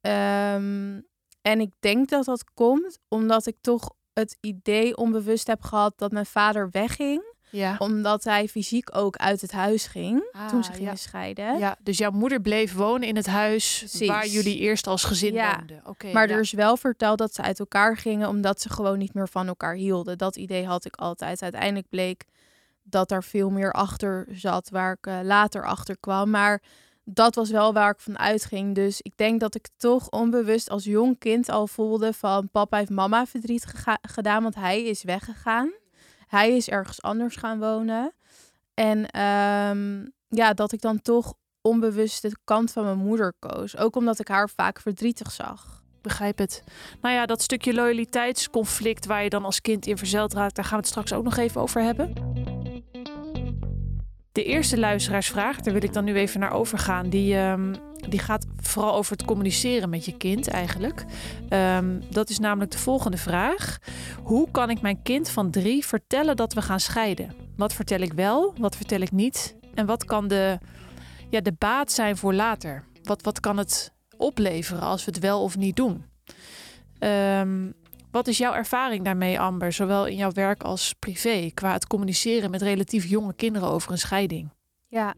Um, 0.00 1.08
en 1.42 1.60
ik 1.60 1.72
denk 1.80 2.08
dat 2.08 2.24
dat 2.24 2.44
komt 2.54 2.98
omdat 3.08 3.46
ik 3.46 3.56
toch 3.60 3.90
het 4.12 4.36
idee 4.40 4.96
onbewust 4.96 5.46
heb 5.46 5.62
gehad 5.62 5.92
dat 5.96 6.12
mijn 6.12 6.26
vader 6.26 6.68
wegging. 6.70 7.28
Ja. 7.50 7.76
Omdat 7.78 8.24
hij 8.24 8.48
fysiek 8.48 8.96
ook 8.96 9.16
uit 9.16 9.40
het 9.40 9.52
huis 9.52 9.86
ging 9.86 10.28
ah, 10.32 10.48
toen 10.48 10.64
ze 10.64 10.72
gingen 10.72 10.90
ja. 10.90 10.96
scheiden. 10.96 11.58
Ja, 11.58 11.76
dus 11.82 11.98
jouw 11.98 12.10
moeder 12.10 12.40
bleef 12.40 12.74
wonen 12.74 13.08
in 13.08 13.16
het 13.16 13.26
huis 13.26 13.78
Precies. 13.78 14.08
waar 14.08 14.26
jullie 14.26 14.58
eerst 14.58 14.86
als 14.86 15.04
gezin 15.04 15.32
ja. 15.32 15.56
woonden. 15.56 15.80
Okay, 15.84 16.12
maar 16.12 16.28
er 16.28 16.40
is 16.40 16.52
wel 16.52 16.76
verteld 16.76 17.18
dat 17.18 17.34
ze 17.34 17.42
uit 17.42 17.58
elkaar 17.58 17.96
gingen 17.96 18.28
omdat 18.28 18.60
ze 18.60 18.68
gewoon 18.70 18.98
niet 18.98 19.14
meer 19.14 19.28
van 19.28 19.46
elkaar 19.46 19.74
hielden. 19.74 20.18
Dat 20.18 20.36
idee 20.36 20.66
had 20.66 20.84
ik 20.84 20.94
altijd. 20.96 21.42
Uiteindelijk 21.42 21.88
bleek 21.88 22.24
dat 22.82 23.10
er 23.10 23.22
veel 23.22 23.50
meer 23.50 23.72
achter 23.72 24.26
zat 24.30 24.68
waar 24.68 24.92
ik 24.92 25.06
uh, 25.06 25.18
later 25.22 25.64
achter 25.66 25.96
kwam. 26.00 26.30
Maar 26.30 26.62
dat 27.12 27.34
was 27.34 27.50
wel 27.50 27.72
waar 27.72 27.90
ik 27.90 28.00
van 28.00 28.18
uitging. 28.18 28.74
Dus 28.74 29.00
ik 29.00 29.12
denk 29.16 29.40
dat 29.40 29.54
ik 29.54 29.68
toch 29.76 30.08
onbewust 30.10 30.70
als 30.70 30.84
jong 30.84 31.18
kind 31.18 31.48
al 31.48 31.66
voelde 31.66 32.12
van 32.12 32.50
papa 32.50 32.76
heeft 32.76 32.90
mama 32.90 33.26
verdriet 33.26 33.66
gedaan, 34.02 34.42
want 34.42 34.54
hij 34.54 34.82
is 34.82 35.02
weggegaan. 35.02 35.72
Hij 36.26 36.56
is 36.56 36.68
ergens 36.68 37.02
anders 37.02 37.36
gaan 37.36 37.58
wonen. 37.58 38.12
En 38.74 38.98
um, 39.20 40.12
ja, 40.28 40.52
dat 40.52 40.72
ik 40.72 40.80
dan 40.80 41.02
toch 41.02 41.34
onbewust 41.60 42.22
de 42.22 42.36
kant 42.44 42.72
van 42.72 42.84
mijn 42.84 42.98
moeder 42.98 43.34
koos. 43.38 43.76
Ook 43.76 43.96
omdat 43.96 44.18
ik 44.18 44.28
haar 44.28 44.48
vaak 44.48 44.80
verdrietig 44.80 45.30
zag. 45.32 45.82
Begrijp 46.02 46.38
het. 46.38 46.62
Nou 47.00 47.14
ja, 47.14 47.26
dat 47.26 47.42
stukje 47.42 47.74
loyaliteitsconflict 47.74 49.06
waar 49.06 49.22
je 49.22 49.30
dan 49.30 49.44
als 49.44 49.60
kind 49.60 49.86
in 49.86 49.98
verzeld 49.98 50.32
raakt, 50.32 50.54
daar 50.54 50.64
gaan 50.64 50.78
we 50.78 50.80
het 50.80 50.90
straks 50.90 51.12
ook 51.12 51.24
nog 51.24 51.36
even 51.36 51.60
over 51.60 51.82
hebben. 51.82 52.12
De 54.40 54.46
eerste 54.46 54.78
luisteraarsvraag, 54.78 55.60
daar 55.60 55.72
wil 55.74 55.82
ik 55.82 55.92
dan 55.92 56.04
nu 56.04 56.14
even 56.14 56.40
naar 56.40 56.52
overgaan. 56.52 57.08
Die, 57.08 57.36
um, 57.36 57.74
die 58.08 58.18
gaat 58.18 58.46
vooral 58.56 58.94
over 58.94 59.12
het 59.12 59.24
communiceren 59.24 59.90
met 59.90 60.04
je 60.04 60.16
kind 60.16 60.48
eigenlijk. 60.48 61.04
Um, 61.76 62.02
dat 62.10 62.30
is 62.30 62.38
namelijk 62.38 62.70
de 62.70 62.78
volgende 62.78 63.16
vraag. 63.16 63.78
Hoe 64.22 64.50
kan 64.50 64.70
ik 64.70 64.80
mijn 64.80 65.02
kind 65.02 65.30
van 65.30 65.50
drie 65.50 65.86
vertellen 65.86 66.36
dat 66.36 66.52
we 66.52 66.62
gaan 66.62 66.80
scheiden? 66.80 67.34
Wat 67.56 67.72
vertel 67.72 68.00
ik 68.00 68.12
wel, 68.12 68.54
wat 68.58 68.76
vertel 68.76 69.00
ik 69.00 69.10
niet? 69.10 69.56
En 69.74 69.86
wat 69.86 70.04
kan 70.04 70.28
de, 70.28 70.58
ja, 71.28 71.40
de 71.40 71.54
baat 71.58 71.92
zijn 71.92 72.16
voor 72.16 72.34
later? 72.34 72.84
Wat, 73.02 73.22
wat 73.22 73.40
kan 73.40 73.56
het 73.56 73.92
opleveren 74.16 74.82
als 74.82 75.04
we 75.04 75.10
het 75.10 75.20
wel 75.20 75.42
of 75.42 75.56
niet 75.56 75.76
doen? 75.76 76.04
Um, 76.98 77.74
wat 78.10 78.26
is 78.26 78.38
jouw 78.38 78.54
ervaring 78.54 79.04
daarmee, 79.04 79.40
Amber, 79.40 79.72
zowel 79.72 80.06
in 80.06 80.16
jouw 80.16 80.32
werk 80.32 80.62
als 80.62 80.94
privé, 80.98 81.50
qua 81.54 81.72
het 81.72 81.86
communiceren 81.86 82.50
met 82.50 82.62
relatief 82.62 83.04
jonge 83.04 83.34
kinderen 83.34 83.68
over 83.68 83.92
een 83.92 83.98
scheiding? 83.98 84.50
Ja, 84.86 85.14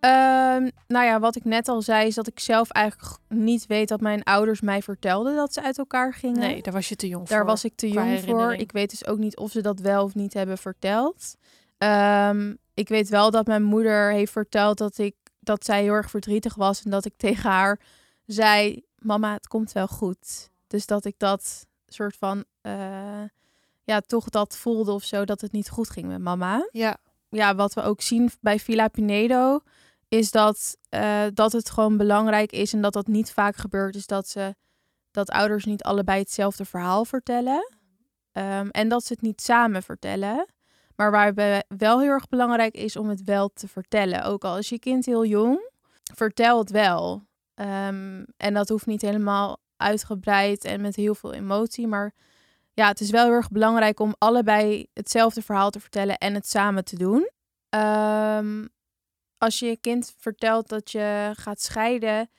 um, 0.00 0.70
nou 0.86 1.04
ja, 1.04 1.20
wat 1.20 1.36
ik 1.36 1.44
net 1.44 1.68
al 1.68 1.82
zei, 1.82 2.06
is 2.06 2.14
dat 2.14 2.26
ik 2.26 2.40
zelf 2.40 2.70
eigenlijk 2.70 3.18
niet 3.28 3.66
weet 3.66 3.88
dat 3.88 4.00
mijn 4.00 4.22
ouders 4.22 4.60
mij 4.60 4.82
vertelden 4.82 5.36
dat 5.36 5.52
ze 5.52 5.62
uit 5.62 5.78
elkaar 5.78 6.14
gingen. 6.14 6.38
Nee, 6.38 6.62
daar 6.62 6.72
was 6.72 6.88
je 6.88 6.96
te 6.96 7.08
jong 7.08 7.28
daar 7.28 7.38
voor. 7.38 7.46
was 7.46 7.64
ik 7.64 7.76
te 7.76 7.88
jong 7.88 8.20
voor. 8.20 8.54
Ik 8.54 8.72
weet 8.72 8.90
dus 8.90 9.06
ook 9.06 9.18
niet 9.18 9.36
of 9.36 9.50
ze 9.50 9.60
dat 9.60 9.80
wel 9.80 10.04
of 10.04 10.14
niet 10.14 10.34
hebben 10.34 10.58
verteld. 10.58 11.36
Um, 11.78 12.58
ik 12.74 12.88
weet 12.88 13.08
wel 13.08 13.30
dat 13.30 13.46
mijn 13.46 13.62
moeder 13.62 14.12
heeft 14.12 14.32
verteld 14.32 14.78
dat, 14.78 14.98
ik, 14.98 15.14
dat 15.40 15.64
zij 15.64 15.82
heel 15.82 15.92
erg 15.92 16.10
verdrietig 16.10 16.54
was 16.54 16.82
en 16.82 16.90
dat 16.90 17.04
ik 17.04 17.14
tegen 17.16 17.50
haar 17.50 17.80
zei: 18.26 18.82
Mama, 18.98 19.32
het 19.32 19.48
komt 19.48 19.72
wel 19.72 19.88
goed. 19.88 20.50
Dus 20.66 20.86
dat 20.86 21.04
ik 21.04 21.14
dat 21.18 21.66
soort 21.96 22.16
van, 22.16 22.44
uh, 22.62 23.22
ja, 23.84 24.00
toch 24.00 24.28
dat 24.28 24.56
voelde 24.56 24.92
of 24.92 25.04
zo, 25.04 25.24
dat 25.24 25.40
het 25.40 25.52
niet 25.52 25.68
goed 25.68 25.90
ging 25.90 26.06
met 26.06 26.20
mama. 26.20 26.68
Ja. 26.72 26.96
Ja, 27.28 27.54
wat 27.54 27.74
we 27.74 27.82
ook 27.82 28.00
zien 28.00 28.30
bij 28.40 28.58
Villa 28.58 28.88
Pinedo, 28.88 29.60
is 30.08 30.30
dat, 30.30 30.76
uh, 30.90 31.22
dat 31.34 31.52
het 31.52 31.70
gewoon 31.70 31.96
belangrijk 31.96 32.52
is 32.52 32.72
en 32.72 32.80
dat 32.80 32.92
dat 32.92 33.06
niet 33.06 33.32
vaak 33.32 33.56
gebeurt, 33.56 33.94
is 33.94 34.06
dat 34.06 34.28
ze, 34.28 34.54
dat 35.10 35.30
ouders 35.30 35.64
niet 35.64 35.82
allebei 35.82 36.18
hetzelfde 36.18 36.64
verhaal 36.64 37.04
vertellen. 37.04 37.74
Um, 38.32 38.70
en 38.70 38.88
dat 38.88 39.04
ze 39.04 39.12
het 39.12 39.22
niet 39.22 39.40
samen 39.42 39.82
vertellen. 39.82 40.46
Maar 40.96 41.10
waarbij 41.10 41.64
wel 41.68 42.00
heel 42.00 42.10
erg 42.10 42.28
belangrijk 42.28 42.74
is 42.74 42.96
om 42.96 43.08
het 43.08 43.24
wel 43.24 43.48
te 43.48 43.68
vertellen. 43.68 44.24
Ook 44.24 44.44
al 44.44 44.58
is 44.58 44.68
je 44.68 44.78
kind 44.78 45.06
heel 45.06 45.24
jong, 45.24 45.70
vertel 46.14 46.58
het 46.58 46.70
wel. 46.70 47.22
Um, 47.54 48.26
en 48.36 48.54
dat 48.54 48.68
hoeft 48.68 48.86
niet 48.86 49.02
helemaal 49.02 49.58
uitgebreid 49.76 50.64
en 50.64 50.80
met 50.80 50.96
heel 50.96 51.14
veel 51.14 51.32
emotie. 51.32 51.86
Maar 51.86 52.14
ja, 52.72 52.88
het 52.88 53.00
is 53.00 53.10
wel 53.10 53.24
heel 53.24 53.32
erg 53.32 53.50
belangrijk 53.50 54.00
om 54.00 54.14
allebei 54.18 54.86
hetzelfde 54.92 55.42
verhaal 55.42 55.70
te 55.70 55.80
vertellen 55.80 56.18
en 56.18 56.34
het 56.34 56.48
samen 56.48 56.84
te 56.84 56.96
doen. 56.96 57.30
Um, 57.70 58.68
als 59.38 59.58
je 59.58 59.66
je 59.66 59.76
kind 59.76 60.14
vertelt 60.18 60.68
dat 60.68 60.90
je 60.90 61.32
gaat 61.36 61.60
scheiden, 61.60 62.30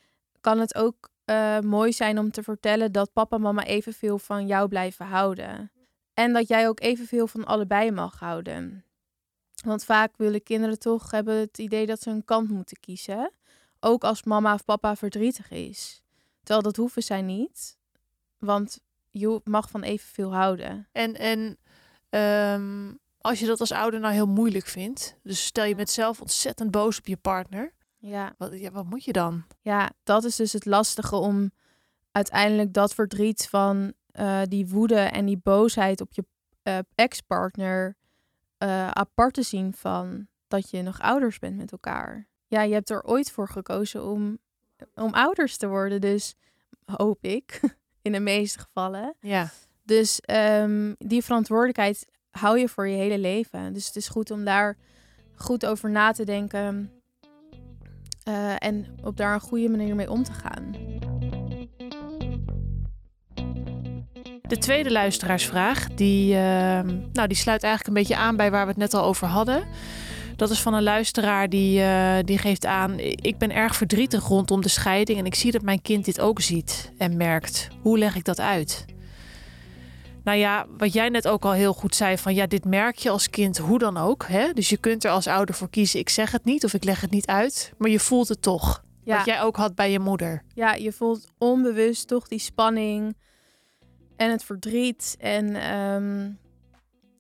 kan 0.41 0.59
het 0.59 0.75
ook 0.75 1.09
uh, 1.25 1.59
mooi 1.59 1.93
zijn 1.93 2.19
om 2.19 2.31
te 2.31 2.43
vertellen 2.43 2.91
dat 2.91 3.13
papa 3.13 3.35
en 3.35 3.41
mama 3.41 3.63
evenveel 3.63 4.19
van 4.19 4.47
jou 4.47 4.67
blijven 4.67 5.05
houden. 5.05 5.71
En 6.13 6.33
dat 6.33 6.47
jij 6.47 6.67
ook 6.67 6.79
evenveel 6.79 7.27
van 7.27 7.45
allebei 7.45 7.91
mag 7.91 8.19
houden. 8.19 8.85
Want 9.65 9.83
vaak 9.85 10.17
willen 10.17 10.43
kinderen 10.43 10.79
toch 10.79 11.11
hebben 11.11 11.35
het 11.35 11.57
idee 11.57 11.85
dat 11.85 12.01
ze 12.01 12.09
een 12.09 12.25
kant 12.25 12.49
moeten 12.49 12.79
kiezen. 12.79 13.31
Ook 13.79 14.03
als 14.03 14.23
mama 14.23 14.53
of 14.53 14.65
papa 14.65 14.95
verdrietig 14.95 15.51
is. 15.51 16.01
Terwijl 16.47 16.61
dat 16.61 16.75
hoeven 16.75 17.03
zij 17.03 17.21
niet. 17.21 17.77
Want 18.37 18.79
je 19.11 19.41
mag 19.43 19.69
van 19.69 19.83
evenveel 19.83 20.33
houden. 20.33 20.87
En, 20.91 21.15
en 21.15 21.57
um, 22.59 22.99
als 23.17 23.39
je 23.39 23.45
dat 23.45 23.59
als 23.59 23.71
ouder 23.71 23.99
nou 23.99 24.13
heel 24.13 24.27
moeilijk 24.27 24.65
vindt. 24.65 25.17
Dus 25.23 25.45
stel 25.45 25.65
je 25.65 25.75
bent 25.75 25.89
zelf 25.89 26.21
ontzettend 26.21 26.71
boos 26.71 26.97
op 26.97 27.07
je 27.07 27.17
partner. 27.17 27.73
Ja. 27.97 28.33
Wat, 28.37 28.59
ja, 28.59 28.71
wat 28.71 28.85
moet 28.85 29.03
je 29.03 29.11
dan? 29.11 29.43
Ja, 29.61 29.91
dat 30.03 30.23
is 30.23 30.35
dus 30.35 30.53
het 30.53 30.65
lastige 30.65 31.15
om 31.15 31.51
uiteindelijk 32.11 32.73
dat 32.73 32.93
verdriet 32.93 33.47
van 33.49 33.93
uh, 34.11 34.41
die 34.43 34.67
woede 34.67 34.99
en 34.99 35.25
die 35.25 35.39
boosheid 35.43 36.01
op 36.01 36.13
je 36.13 36.25
uh, 36.63 36.77
ex-partner 36.95 37.97
uh, 38.63 38.87
apart 38.87 39.33
te 39.33 39.43
zien 39.43 39.73
van 39.73 40.27
dat 40.47 40.69
je 40.69 40.81
nog 40.81 41.01
ouders 41.01 41.39
bent 41.39 41.57
met 41.57 41.71
elkaar. 41.71 42.27
Ja, 42.45 42.61
je 42.61 42.73
hebt 42.73 42.89
er 42.89 43.03
ooit 43.03 43.31
voor 43.31 43.49
gekozen 43.49 44.05
om, 44.05 44.37
om 44.95 45.13
ouders 45.13 45.57
te 45.57 45.67
worden, 45.67 46.01
dus 46.01 46.35
hoop 46.85 47.23
ik, 47.23 47.59
in 48.01 48.11
de 48.11 48.19
meeste 48.19 48.59
gevallen. 48.59 49.15
Ja. 49.19 49.49
Dus 49.83 50.21
um, 50.61 50.95
die 50.97 51.23
verantwoordelijkheid 51.23 52.07
hou 52.31 52.59
je 52.59 52.67
voor 52.67 52.87
je 52.87 52.95
hele 52.95 53.17
leven. 53.17 53.73
Dus 53.73 53.85
het 53.87 53.95
is 53.95 54.07
goed 54.07 54.31
om 54.31 54.45
daar 54.45 54.77
goed 55.35 55.65
over 55.65 55.89
na 55.89 56.11
te 56.11 56.25
denken. 56.25 56.91
eh, 58.23 58.53
en 58.57 58.85
op 59.03 59.17
daar 59.17 59.33
een 59.33 59.39
goede 59.39 59.69
manier 59.69 59.95
mee 59.95 60.11
om 60.11 60.23
te 60.23 60.31
gaan. 60.33 60.75
De 64.41 64.57
tweede 64.57 64.91
luisteraarsvraag, 64.91 65.87
die, 65.87 66.35
ehm, 66.35 66.97
nou, 67.13 67.27
die 67.27 67.37
sluit 67.37 67.63
eigenlijk 67.63 67.87
een 67.87 68.03
beetje 68.03 68.23
aan 68.23 68.35
bij 68.35 68.51
waar 68.51 68.63
we 68.63 68.69
het 68.69 68.79
net 68.79 68.93
al 68.93 69.03
over 69.03 69.27
hadden. 69.27 69.67
Dat 70.37 70.49
is 70.49 70.61
van 70.61 70.73
een 70.73 70.83
luisteraar 70.83 71.49
die, 71.49 71.81
eh, 71.81 72.17
die 72.23 72.37
geeft 72.37 72.65
aan: 72.65 72.99
Ik 72.99 73.37
ben 73.37 73.51
erg 73.51 73.75
verdrietig 73.75 74.27
rondom 74.27 74.61
de 74.61 74.69
scheiding 74.69 75.19
en 75.19 75.25
ik 75.25 75.35
zie 75.35 75.51
dat 75.51 75.61
mijn 75.61 75.81
kind 75.81 76.05
dit 76.05 76.19
ook 76.19 76.41
ziet 76.41 76.91
en 76.97 77.17
merkt. 77.17 77.67
Hoe 77.81 77.97
leg 77.97 78.15
ik 78.15 78.23
dat 78.23 78.39
uit? 78.39 78.85
Nou 80.23 80.37
ja, 80.37 80.65
wat 80.77 80.93
jij 80.93 81.09
net 81.09 81.27
ook 81.27 81.45
al 81.45 81.51
heel 81.51 81.73
goed 81.73 81.95
zei: 81.95 82.17
van 82.17 82.35
ja, 82.35 82.47
dit 82.47 82.65
merk 82.65 82.95
je 82.97 83.09
als 83.09 83.29
kind 83.29 83.57
hoe 83.57 83.79
dan 83.79 83.97
ook. 83.97 84.25
Hè? 84.27 84.53
Dus 84.53 84.69
je 84.69 84.77
kunt 84.77 85.03
er 85.03 85.11
als 85.11 85.27
ouder 85.27 85.55
voor 85.55 85.69
kiezen: 85.69 85.99
ik 85.99 86.09
zeg 86.09 86.31
het 86.31 86.45
niet 86.45 86.63
of 86.65 86.73
ik 86.73 86.83
leg 86.83 87.01
het 87.01 87.11
niet 87.11 87.27
uit, 87.27 87.73
maar 87.77 87.89
je 87.89 87.99
voelt 87.99 88.27
het 88.27 88.41
toch. 88.41 88.83
Ja, 89.03 89.17
Wat 89.17 89.25
jij 89.25 89.41
ook 89.41 89.55
had 89.55 89.75
bij 89.75 89.91
je 89.91 89.99
moeder. 89.99 90.43
ja, 90.53 90.73
je 90.73 90.91
voelt 90.91 91.27
onbewust 91.37 92.07
toch 92.07 92.27
die 92.27 92.39
spanning 92.39 93.17
en 94.15 94.31
het 94.31 94.43
verdriet. 94.43 95.15
En 95.19 95.55
ehm, 95.55 96.29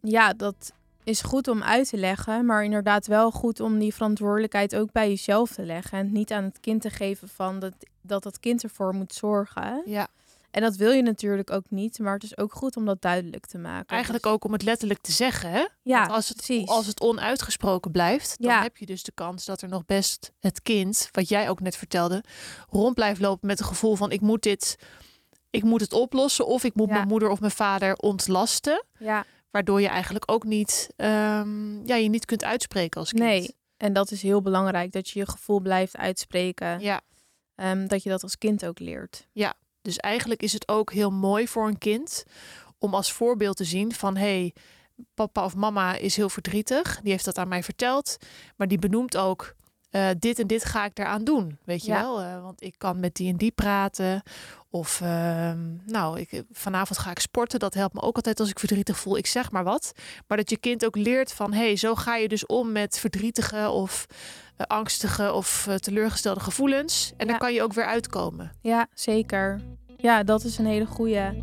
ja, 0.01 0.33
dat 0.33 0.73
is 1.07 1.21
goed 1.21 1.47
om 1.47 1.63
uit 1.63 1.89
te 1.89 1.97
leggen, 1.97 2.45
maar 2.45 2.63
inderdaad 2.63 3.07
wel 3.07 3.31
goed 3.31 3.59
om 3.59 3.79
die 3.79 3.93
verantwoordelijkheid 3.93 4.75
ook 4.75 4.91
bij 4.91 5.07
jezelf 5.09 5.51
te 5.51 5.63
leggen. 5.65 5.97
En 5.99 6.11
niet 6.11 6.31
aan 6.31 6.43
het 6.43 6.59
kind 6.59 6.81
te 6.81 6.89
geven 6.89 7.27
van 7.29 7.59
dat 7.59 7.73
dat, 8.01 8.23
dat 8.23 8.39
kind 8.39 8.63
ervoor 8.63 8.93
moet 8.93 9.13
zorgen. 9.13 9.81
Ja. 9.85 10.07
En 10.51 10.61
dat 10.61 10.75
wil 10.75 10.91
je 10.91 11.01
natuurlijk 11.01 11.51
ook 11.51 11.63
niet, 11.69 11.99
maar 11.99 12.13
het 12.13 12.23
is 12.23 12.37
ook 12.37 12.53
goed 12.53 12.75
om 12.77 12.85
dat 12.85 13.01
duidelijk 13.01 13.45
te 13.45 13.57
maken. 13.57 13.87
Eigenlijk 13.87 14.23
Dus- 14.23 14.31
ook 14.33 14.43
om 14.43 14.51
het 14.53 14.63
letterlijk 14.63 15.01
te 15.01 15.11
zeggen. 15.11 15.49
Hè? 15.51 15.65
Ja, 15.81 15.99
Want 15.99 16.11
als 16.11 16.27
het, 16.27 16.37
precies. 16.37 16.67
als 16.67 16.85
het 16.85 17.01
onuitgesproken 17.01 17.91
blijft, 17.91 18.35
dan 18.41 18.51
Ja. 18.51 18.61
heb 18.61 18.77
je 18.77 18.85
dus 18.85 19.03
de 19.03 19.11
kans 19.11 19.45
dat 19.45 19.61
er 19.61 19.69
nog 19.69 19.85
best 19.85 20.31
het 20.39 20.61
kind, 20.61 21.09
wat 21.11 21.29
jij 21.29 21.49
ook 21.49 21.59
net 21.59 21.75
vertelde, 21.75 22.23
rond 22.69 22.95
blijft 22.95 23.19
lopen 23.21 23.47
met 23.47 23.59
het 23.59 23.67
gevoel 23.67 23.95
van 23.95 24.11
ik 24.11 24.21
moet 24.21 24.43
dit, 24.43 24.75
ik 25.49 25.63
moet 25.63 25.81
het 25.81 25.93
oplossen 25.93 26.45
of 26.47 26.63
ik 26.63 26.75
moet 26.75 26.87
Ja. 26.89 26.93
mijn 26.93 27.07
moeder 27.07 27.29
of 27.29 27.39
mijn 27.39 27.51
vader 27.51 27.95
ontlasten, 27.95 28.83
Ja, 28.99 29.25
waardoor 29.57 29.81
je 29.81 29.87
eigenlijk 29.87 30.31
ook 30.31 30.43
niet, 30.43 30.89
ehm, 30.95 31.85
ja, 31.87 31.95
je 31.95 32.09
niet 32.09 32.25
kunt 32.25 32.43
uitspreken 32.43 32.99
als 32.99 33.09
kind. 33.09 33.23
nee. 33.23 33.55
En 33.77 33.93
dat 33.93 34.11
is 34.11 34.21
heel 34.21 34.41
belangrijk, 34.41 34.91
dat 34.91 35.09
je 35.09 35.19
je 35.19 35.27
gevoel 35.29 35.59
blijft 35.59 35.97
uitspreken. 35.97 36.79
Ja, 36.79 37.01
Ehm, 37.55 37.87
dat 37.87 38.03
je 38.03 38.09
dat 38.09 38.23
als 38.23 38.37
kind 38.37 38.65
ook 38.65 38.79
leert. 38.79 39.27
dus 39.81 39.97
eigenlijk 39.97 40.41
is 40.41 40.53
het 40.53 40.67
ook 40.67 40.91
heel 40.91 41.11
mooi 41.11 41.47
voor 41.47 41.67
een 41.67 41.77
kind 41.77 42.23
om 42.77 42.93
als 42.93 43.11
voorbeeld 43.11 43.57
te 43.57 43.63
zien 43.63 43.93
van 43.93 44.17
hey, 44.17 44.53
papa 45.13 45.45
of 45.45 45.55
mama 45.55 45.95
is 45.95 46.15
heel 46.15 46.29
verdrietig, 46.29 46.99
die 47.01 47.11
heeft 47.11 47.25
dat 47.25 47.37
aan 47.37 47.47
mij 47.47 47.63
verteld, 47.63 48.17
maar 48.55 48.67
die 48.67 48.79
benoemt 48.79 49.17
ook 49.17 49.55
eh, 49.89 50.09
dit 50.19 50.39
en 50.39 50.47
dit 50.47 50.65
ga 50.65 50.85
ik 50.85 50.99
eraan 50.99 51.23
doen, 51.23 51.57
weet 51.65 51.85
je 51.85 51.91
Ja. 51.91 52.01
wel? 52.01 52.21
Eh, 52.21 52.41
want 52.41 52.63
ik 52.63 52.75
kan 52.77 52.99
met 52.99 53.15
die 53.15 53.29
en 53.31 53.37
die 53.37 53.51
praten. 53.51 54.21
Of 54.69 55.01
ehm, 55.01 55.59
nou, 55.85 56.19
ik, 56.19 56.43
vanavond 56.51 56.99
ga 56.99 57.11
ik 57.11 57.19
sporten. 57.19 57.59
Dat 57.59 57.73
helpt 57.73 57.93
me 57.93 58.01
ook 58.01 58.15
altijd 58.15 58.39
als 58.39 58.49
ik 58.49 58.59
verdrietig 58.59 58.97
voel. 58.99 59.17
Ik 59.17 59.27
zeg 59.27 59.51
maar 59.51 59.63
wat. 59.63 59.91
Maar 60.27 60.37
dat 60.37 60.49
je 60.49 60.57
kind 60.57 60.85
ook 60.85 60.95
leert 60.95 61.33
van... 61.33 61.53
hé, 61.53 61.59
hey, 61.65 61.75
zo 61.75 61.95
ga 61.95 62.15
je 62.15 62.27
dus 62.27 62.45
om 62.45 62.71
met 62.71 62.99
verdrietige 62.99 63.69
of 63.69 64.05
eh, 64.57 64.65
angstige 64.67 65.33
of 65.33 65.67
teleurgestelde 65.79 66.39
gevoelens. 66.39 67.13
En 67.17 67.25
Ja. 67.25 67.31
dan 67.31 67.39
kan 67.41 67.53
je 67.53 67.61
ook 67.63 67.73
weer 67.73 67.85
uitkomen. 67.85 68.51
Ja, 68.61 68.87
zeker. 68.93 69.61
Ja, 69.97 70.23
dat 70.23 70.43
is 70.43 70.57
een 70.57 70.65
hele 70.65 70.85
goeie. 70.85 71.41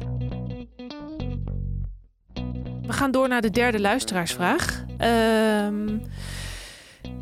We 2.83 2.93
gaan 2.93 3.11
door 3.11 3.29
naar 3.29 3.41
de 3.43 3.51
derde 3.51 3.81
luisteraarsvraag. 3.81 4.85
Ehm, 4.99 5.99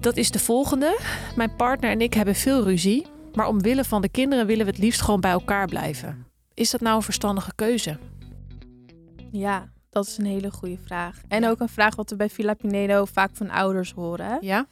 dat 0.00 0.16
is 0.16 0.30
de 0.30 0.38
volgende. 0.38 0.98
Mijn 1.36 1.56
partner 1.56 1.90
en 1.90 2.00
ik 2.00 2.14
hebben 2.14 2.34
veel 2.34 2.62
ruzie. 2.62 3.06
Maar 3.34 3.48
omwille 3.48 3.84
van 3.84 4.02
de 4.02 4.08
kinderen 4.08 4.46
willen 4.46 4.64
we 4.64 4.70
het 4.70 4.80
liefst 4.80 5.00
gewoon 5.00 5.20
bij 5.20 5.30
elkaar 5.30 5.66
blijven. 5.66 6.26
Is 6.54 6.70
dat 6.70 6.80
nou 6.80 6.96
een 6.96 7.02
verstandige 7.02 7.54
keuze? 7.54 7.98
Ja, 9.30 9.72
dat 9.90 10.06
is 10.06 10.18
een 10.18 10.24
hele 10.24 10.50
goede 10.50 10.78
vraag. 10.84 11.20
En 11.28 11.46
ook 11.46 11.60
een 11.60 11.68
vraag 11.68 11.96
wat 11.96 12.10
we 12.10 12.16
bij 12.16 12.30
Villa 12.30 12.54
Pinedo 12.54 13.04
vaak 13.04 13.30
van 13.32 13.50
ouders 13.50 13.92
horen. 13.92 14.38
Ja? 14.40 14.66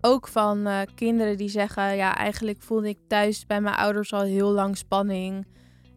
Ook 0.00 0.28
van 0.28 0.66
eh, 0.66 0.80
kinderen 0.94 1.36
die 1.36 1.48
zeggen... 1.48 1.96
ja, 1.96 2.16
eigenlijk 2.16 2.62
voelde 2.62 2.88
ik 2.88 2.98
thuis 3.08 3.46
bij 3.46 3.60
mijn 3.60 3.76
ouders 3.76 4.12
al 4.12 4.22
heel 4.22 4.50
lang 4.50 4.76
spanning. 4.76 5.46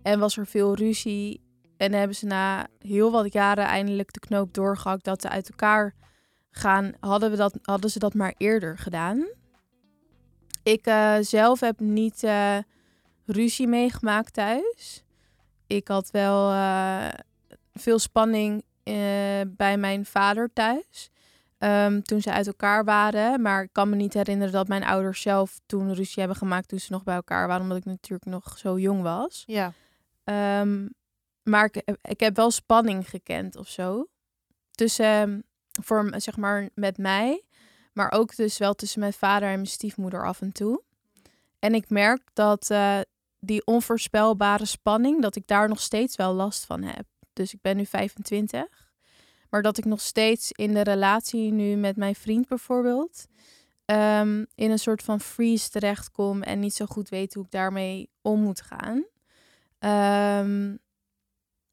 En 0.03 0.19
was 0.19 0.37
er 0.37 0.47
veel 0.47 0.75
ruzie. 0.75 1.41
En 1.77 1.93
hebben 1.93 2.15
ze 2.15 2.25
na 2.25 2.67
heel 2.79 3.11
wat 3.11 3.33
jaren 3.33 3.65
eindelijk 3.65 4.13
de 4.13 4.19
knoop 4.19 4.53
doorgehakt... 4.53 5.03
dat 5.03 5.21
ze 5.21 5.29
uit 5.29 5.49
elkaar 5.49 5.93
gaan. 6.51 6.91
Hadden, 6.99 7.31
we 7.31 7.37
dat, 7.37 7.57
hadden 7.61 7.89
ze 7.89 7.99
dat 7.99 8.13
maar 8.13 8.33
eerder 8.37 8.77
gedaan. 8.77 9.27
Ik 10.63 10.85
eh, 10.85 11.15
zelf 11.21 11.59
heb 11.59 11.79
niet 11.79 12.23
eh, 12.23 12.57
ruzie 13.25 13.67
meegemaakt 13.67 14.33
thuis. 14.33 15.03
Ik 15.67 15.87
had 15.87 16.11
wel 16.11 16.51
eh, 16.51 17.07
veel 17.73 17.99
spanning 17.99 18.63
bij 19.47 19.77
mijn 19.77 20.05
vader 20.05 20.49
thuis. 20.53 21.09
ehm, 21.57 22.01
toen 22.01 22.21
ze 22.21 22.31
uit 22.31 22.47
elkaar 22.47 22.83
waren. 22.83 23.41
Maar 23.41 23.63
ik 23.63 23.69
kan 23.71 23.89
me 23.89 23.95
niet 23.95 24.13
herinneren 24.13 24.53
dat 24.53 24.67
mijn 24.67 24.83
ouders 24.83 25.21
zelf 25.21 25.59
toen 25.65 25.93
ruzie 25.93 26.15
hebben 26.19 26.37
gemaakt 26.37 26.67
toen 26.67 26.79
ze 26.79 26.91
nog 26.91 27.03
bij 27.03 27.15
elkaar 27.15 27.47
waren. 27.47 27.61
Omdat 27.61 27.77
ik 27.77 27.85
natuurlijk 27.85 28.25
nog 28.25 28.57
zo 28.57 28.79
jong 28.79 29.01
was. 29.01 29.43
Ja. 29.47 29.73
Ehm, 30.23 30.87
maar 31.43 31.65
ik, 31.65 31.81
heb- 31.85 31.97
ik 32.01 32.19
heb 32.19 32.35
wel 32.35 32.51
spanning 32.51 33.09
gekend 33.09 33.55
of 33.55 33.67
zo. 33.67 34.07
Tussen, 34.71 35.05
ehm, 35.05 35.39
voor, 35.81 36.13
zeg 36.17 36.37
maar, 36.37 36.69
met 36.73 36.97
mij. 36.97 37.43
Maar 37.93 38.11
ook 38.11 38.35
dus 38.35 38.57
wel 38.57 38.73
tussen 38.73 38.99
mijn 38.99 39.13
vader 39.13 39.47
en 39.47 39.55
mijn 39.55 39.67
stiefmoeder 39.67 40.25
af 40.25 40.41
en 40.41 40.51
toe. 40.51 40.83
En 41.59 41.73
ik 41.73 41.89
merk 41.89 42.21
dat 42.33 42.69
eh, 42.69 42.99
die 43.39 43.65
onvoorspelbare 43.65 44.65
spanning, 44.65 45.21
dat 45.21 45.35
ik 45.35 45.47
daar 45.47 45.67
nog 45.67 45.81
steeds 45.81 46.15
wel 46.15 46.33
last 46.33 46.65
van 46.65 46.83
heb. 46.83 47.05
Dus 47.33 47.53
ik 47.53 47.61
ben 47.61 47.77
nu 47.77 47.85
25. 47.85 48.89
Maar 49.49 49.61
dat 49.61 49.77
ik 49.77 49.85
nog 49.85 50.01
steeds 50.01 50.51
in 50.51 50.73
de 50.73 50.81
relatie 50.81 51.51
nu 51.51 51.75
met 51.75 51.95
mijn 51.95 52.15
vriend 52.15 52.47
bijvoorbeeld... 52.47 53.25
ehm, 53.85 54.45
in 54.55 54.71
een 54.71 54.79
soort 54.79 55.03
van 55.03 55.19
freeze 55.19 55.69
terechtkom 55.69 56.41
en 56.41 56.59
niet 56.59 56.73
zo 56.73 56.85
goed 56.85 57.09
weet 57.09 57.33
hoe 57.33 57.43
ik 57.43 57.51
daarmee 57.51 58.09
om 58.21 58.41
moet 58.41 58.61
gaan. 58.61 59.05
Ehm, 59.79 60.75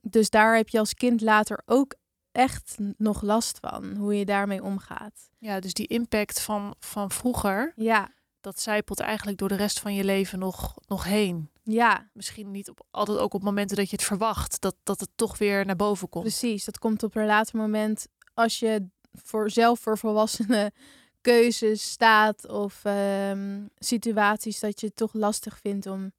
dus 0.01 0.31
daar 0.31 0.57
heb 0.57 0.69
je 0.69 0.79
als 0.79 0.95
kind 0.95 1.21
later 1.21 1.63
ook 1.67 1.95
echt 2.39 2.77
nog 2.97 3.23
last 3.23 3.59
van, 3.61 3.97
hoe 3.97 4.15
je 4.19 4.25
daarmee 4.25 4.63
omgaat. 4.63 5.31
ja, 5.39 5.61
dus 5.61 5.73
die 5.73 5.87
impact 5.87 6.41
van, 6.41 6.75
van 6.81 7.11
vroeger, 7.11 7.73
Ja, 7.77 8.11
dat 8.41 8.61
zijpelt 8.61 9.01
eigenlijk 9.01 9.39
door 9.39 9.49
de 9.49 9.57
rest 9.57 9.81
van 9.81 9.95
je 9.95 10.05
leven 10.05 10.39
nog, 10.39 10.75
nog 10.87 11.05
heen. 11.05 11.51
ja, 11.63 12.11
Misschien 12.13 12.51
niet 12.51 12.69
op, 12.69 12.81
altijd 12.91 13.19
ook 13.19 13.35
op 13.35 13.43
momenten 13.43 13.77
dat 13.77 13.91
je 13.91 13.97
het 13.97 14.05
verwacht, 14.05 14.61
dat, 14.61 14.77
dat 14.83 15.01
het 15.01 15.11
toch 15.15 15.39
weer 15.39 15.67
naar 15.67 15.77
boven 15.77 16.09
komt. 16.09 16.25
precies. 16.25 16.65
Dat 16.65 16.79
komt 16.79 17.03
op 17.03 17.17
een 17.17 17.27
later 17.27 17.57
moment 17.57 18.07
als 18.35 18.59
je 18.59 18.87
voor 19.13 19.51
zelf 19.51 19.81
voor 19.81 19.99
volwassenen 19.99 20.73
keuzes 21.21 21.91
staat 21.91 22.49
of 22.49 22.85
ehm, 22.85 23.67
situaties 23.79 24.61
dat 24.61 24.81
je 24.81 24.87
het 24.87 24.97
toch 24.97 25.13
lastig 25.13 25.59
vindt 25.59 25.87
om 25.87 26.13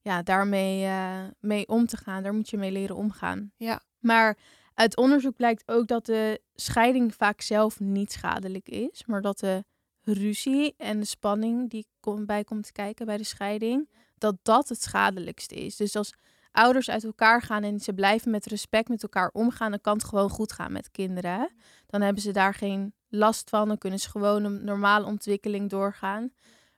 ja, 0.00 0.22
daarmee 0.22 0.84
eh, 0.84 1.24
mee 1.40 1.68
om 1.68 1.86
te 1.86 1.96
gaan. 1.96 2.22
Daar 2.22 2.34
moet 2.34 2.50
je 2.50 2.56
mee 2.56 2.72
leren 2.72 2.96
omgaan. 2.96 3.52
Ja. 3.56 3.82
Maar 3.98 4.38
uit 4.78 4.96
onderzoek 4.96 5.36
blijkt 5.36 5.62
ook 5.66 5.86
dat 5.86 6.06
de 6.06 6.40
scheiding 6.54 7.14
vaak 7.14 7.40
zelf 7.40 7.80
niet 7.80 8.12
schadelijk 8.12 8.68
is, 8.68 9.04
maar 9.06 9.20
dat 9.20 9.38
de 9.38 9.64
ruzie 10.02 10.74
en 10.76 11.00
de 11.00 11.06
spanning 11.06 11.70
die 11.70 11.86
kom, 12.00 12.26
bij 12.26 12.44
komt 12.44 12.72
kijken 12.72 13.06
bij 13.06 13.16
de 13.16 13.24
scheiding, 13.24 13.90
dat 14.18 14.36
dat 14.42 14.68
het 14.68 14.82
schadelijkste 14.82 15.54
is. 15.54 15.76
Dus 15.76 15.96
als 15.96 16.14
ouders 16.50 16.90
uit 16.90 17.04
elkaar 17.04 17.42
gaan 17.42 17.62
en 17.62 17.80
ze 17.80 17.92
blijven 17.92 18.30
met 18.30 18.46
respect 18.46 18.88
met 18.88 19.02
elkaar 19.02 19.30
omgaan, 19.32 19.70
dan 19.70 19.80
kan 19.80 19.96
het 19.96 20.04
gewoon 20.04 20.30
goed 20.30 20.52
gaan 20.52 20.72
met 20.72 20.90
kinderen. 20.90 21.50
Dan 21.86 22.00
hebben 22.00 22.22
ze 22.22 22.32
daar 22.32 22.54
geen 22.54 22.94
last 23.08 23.50
van, 23.50 23.68
dan 23.68 23.78
kunnen 23.78 23.98
ze 23.98 24.10
gewoon 24.10 24.44
een 24.44 24.64
normale 24.64 25.06
ontwikkeling 25.06 25.70
doorgaan. 25.70 26.32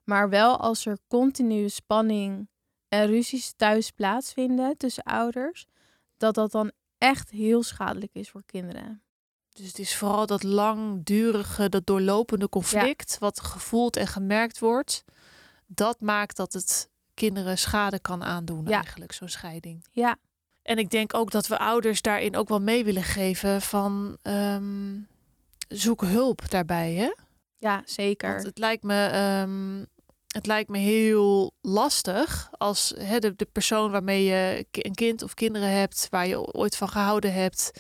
Maar 0.05 0.29
wel 0.29 0.57
als 0.57 0.87
er 0.87 0.99
continue 1.09 1.69
spanning 1.69 2.49
en 2.89 3.07
ruzies 3.07 3.53
thuis 3.57 3.91
plaatsvinden 3.91 4.77
tussen 4.77 5.03
ouders, 5.03 5.67
dat 6.17 6.35
dat 6.35 6.51
dan 6.51 6.73
echt 7.01 7.31
heel 7.31 7.63
schadelijk 7.63 8.15
is 8.15 8.31
voor 8.31 8.43
kinderen. 8.47 9.03
Dus 9.53 9.67
het 9.67 9.79
is 9.79 9.97
vooral 9.97 10.27
dat 10.27 10.43
langdurige, 10.43 11.69
dat 11.69 11.87
doorlopende 11.87 12.49
conflict, 12.49 13.19
wat 13.19 13.41
gevoeld 13.41 13.97
en 13.97 14.07
gemerkt 14.07 14.59
wordt, 14.59 15.05
dat 15.67 16.01
maakt 16.01 16.37
dat 16.37 16.53
het 16.53 16.91
kinderen 17.15 17.59
schade 17.59 17.99
kan 18.01 18.23
aandoen, 18.25 18.67
Ja. 18.67 18.77
eigenlijk, 18.77 19.13
zo'n 19.13 19.29
scheiding. 19.29 19.85
Ja, 19.93 20.17
En 20.63 20.79
ik 20.79 20.91
denk 20.91 21.15
ook 21.15 21.31
dat 21.31 21.47
we 21.47 21.59
ouders 21.59 22.03
daarin 22.03 22.37
ook 22.37 22.49
wel 22.49 22.61
mee 22.61 22.85
willen 22.85 23.03
geven 23.03 23.63
van 23.63 24.17
ehm, 24.23 24.99
zoek 25.69 26.01
hulp 26.01 26.51
daarbij. 26.51 26.93
Hè? 26.95 27.11
ja 27.57 27.83
zeker. 27.85 28.33
Want 28.33 28.45
het 28.47 28.59
lijkt 28.59 28.83
me, 28.83 29.05
ehm, 29.07 29.85
het 30.31 30.47
lijkt 30.47 30.71
me 30.71 30.79
heel 30.79 31.53
lastig 31.61 32.49
als 32.59 32.95
hè, 32.99 33.19
de, 33.19 33.37
de 33.37 33.49
persoon 33.53 33.91
waarmee 33.91 34.25
je 34.25 34.67
een 34.71 34.95
kind 34.95 35.23
of 35.23 35.35
kinderen 35.35 35.71
hebt, 35.71 36.07
waar 36.11 36.27
je 36.27 36.53
ooit 36.55 36.77
van 36.77 36.89
gehouden 36.89 37.33
hebt, 37.33 37.71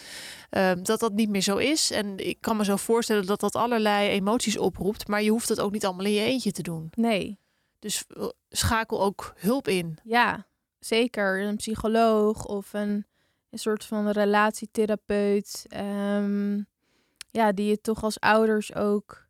ehm, 0.50 0.82
dat 0.82 1.00
dat 1.00 1.12
niet 1.12 1.28
meer 1.28 1.40
zo 1.40 1.56
is. 1.56 1.90
En 1.90 2.28
ik 2.28 2.40
kan 2.40 2.56
me 2.56 2.64
zo 2.64 2.76
voorstellen 2.76 3.26
dat 3.26 3.40
dat 3.40 3.54
allerlei 3.54 4.08
emoties 4.08 4.58
oproept, 4.58 5.08
maar 5.08 5.22
je 5.22 5.30
hoeft 5.30 5.48
het 5.48 5.60
ook 5.60 5.72
niet 5.72 5.84
allemaal 5.84 6.06
in 6.06 6.12
je 6.12 6.20
eentje 6.24 6.52
te 6.52 6.62
doen. 6.62 6.88
Nee, 6.94 7.38
Dus 7.78 8.04
eh, 8.08 8.28
schakel 8.48 9.02
ook 9.02 9.32
hulp 9.36 9.68
in. 9.68 9.98
ja, 10.04 10.46
zeker. 10.78 11.42
Een 11.42 11.56
psycholoog 11.56 12.44
of 12.44 12.72
een, 12.72 13.06
een 13.50 13.58
soort 13.58 13.84
van 13.84 14.08
relatietherapeut. 14.10 15.64
ehm, 15.68 16.62
ja, 17.30 17.52
die 17.52 17.66
je 17.68 17.80
toch 17.80 18.02
als 18.02 18.20
ouders 18.20 18.74
ook 18.74 19.28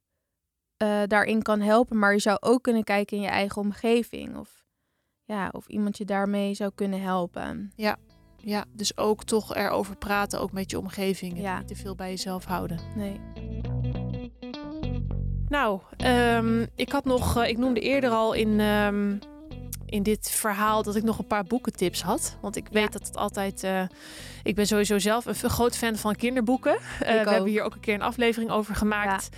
eh, 0.80 1.02
daarin 1.06 1.42
kan 1.42 1.60
helpen. 1.60 1.98
Maar 1.98 2.12
je 2.12 2.18
zou 2.18 2.36
ook 2.40 2.62
kunnen 2.62 2.84
kijken 2.84 3.16
in 3.16 3.22
je 3.22 3.28
eigen 3.28 3.62
omgeving. 3.62 4.36
Of, 4.36 4.64
ja, 5.24 5.48
of 5.52 5.68
iemand 5.68 5.98
je 5.98 6.04
daarmee 6.04 6.54
zou 6.54 6.70
kunnen 6.74 7.00
helpen. 7.02 7.72
Ja, 8.36 8.64
dus 8.72 8.96
ook 8.96 9.24
toch 9.24 9.54
erover 9.54 9.96
praten, 9.96 10.40
ook 10.40 10.52
met 10.52 10.70
je 10.70 10.78
omgeving. 10.78 11.34
En 11.36 11.40
Ja. 11.42 11.58
niet 11.58 11.68
te 11.68 11.76
veel 11.76 11.94
bij 11.94 12.10
jezelf 12.10 12.44
houden. 12.44 12.78
Nee. 12.96 13.20
Nou, 15.48 15.80
ehm, 15.96 16.66
ik 16.74 16.92
had 16.92 17.04
nog, 17.04 17.36
eh, 17.36 17.48
ik 17.48 17.58
noemde 17.58 17.80
eerder 17.80 18.10
al 18.10 18.32
in, 18.32 18.60
ehm, 18.60 19.16
in 19.90 20.02
dit 20.02 20.30
verhaal 20.30 20.82
dat 20.82 20.96
ik 20.96 21.02
nog 21.02 21.18
een 21.18 21.26
paar 21.26 21.44
boekentips 21.44 22.02
had. 22.02 22.36
Want 22.40 22.56
ik 22.56 22.68
weet 22.72 22.82
Ja. 22.82 22.88
dat 22.88 23.06
het 23.06 23.16
altijd. 23.16 23.62
eh, 23.64 23.82
ik 24.42 24.54
ben 24.54 24.66
sowieso 24.66 24.98
zelf 24.98 25.26
een 25.26 25.34
groot 25.50 25.76
fan 25.76 25.96
van 25.96 26.14
kinderboeken. 26.16 26.74
Eh, 26.76 26.98
we 27.00 27.30
hebben 27.30 27.44
hier 27.50 27.62
ook 27.62 27.74
een 27.74 27.80
keer 27.80 27.94
een 27.94 28.02
aflevering 28.02 28.50
over 28.50 28.74
gemaakt. 28.74 29.28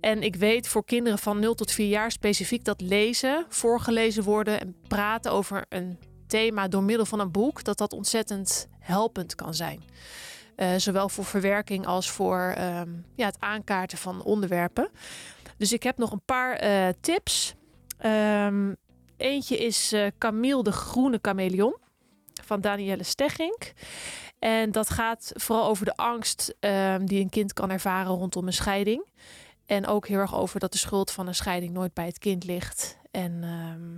En 0.00 0.22
ik 0.22 0.36
weet 0.36 0.68
voor 0.68 0.84
kinderen 0.84 1.18
van 1.18 1.38
0 1.38 1.54
tot 1.54 1.70
4 1.72 1.88
jaar 1.88 2.10
specifiek 2.10 2.64
dat 2.64 2.80
lezen, 2.80 3.46
voorgelezen 3.48 4.22
worden 4.22 4.60
en 4.60 4.76
praten 4.88 5.32
over 5.32 5.64
een 5.68 5.98
thema 6.26 6.68
door 6.68 6.82
middel 6.82 7.06
van 7.06 7.20
een 7.20 7.30
boek, 7.30 7.64
dat 7.64 7.78
dat 7.78 7.92
ontzettend 7.92 8.68
helpend 8.78 9.34
kan 9.34 9.54
zijn. 9.54 9.82
Eh, 10.56 10.68
zowel 10.76 11.08
voor 11.08 11.24
verwerking 11.24 11.86
als 11.86 12.10
voor 12.10 12.52
ehm, 12.56 12.88
ja, 13.14 13.26
het 13.26 13.36
aankaarten 13.40 13.98
van 13.98 14.22
onderwerpen. 14.22 14.88
Dus 15.56 15.72
ik 15.72 15.82
heb 15.82 15.98
nog 15.98 16.12
een 16.12 16.24
paar 16.24 16.60
tips. 17.00 17.54
Ehm, 17.98 18.72
eentje 19.22 19.56
is 19.58 19.92
eh, 19.92 20.06
Camille 20.18 20.62
de 20.62 20.72
Groene 20.72 21.18
Chameleon 21.22 21.76
van 22.44 22.60
Danielle 22.60 23.02
Steggink. 23.02 23.72
En 24.38 24.72
dat 24.72 24.90
gaat 24.90 25.32
vooral 25.34 25.66
over 25.66 25.84
de 25.84 25.96
angst 25.96 26.54
ehm, 26.60 27.04
die 27.04 27.20
een 27.20 27.30
kind 27.30 27.52
kan 27.52 27.70
ervaren 27.70 28.12
rondom 28.12 28.46
een 28.46 28.52
scheiding. 28.52 29.06
En 29.66 29.86
ook 29.86 30.06
heel 30.06 30.18
erg 30.18 30.34
over 30.34 30.60
dat 30.60 30.72
de 30.72 30.78
schuld 30.78 31.10
van 31.10 31.26
een 31.26 31.34
scheiding 31.34 31.72
nooit 31.72 31.94
bij 31.94 32.06
het 32.06 32.18
kind 32.18 32.44
ligt. 32.44 32.98
En 33.10 33.38
ehm, 33.42 33.90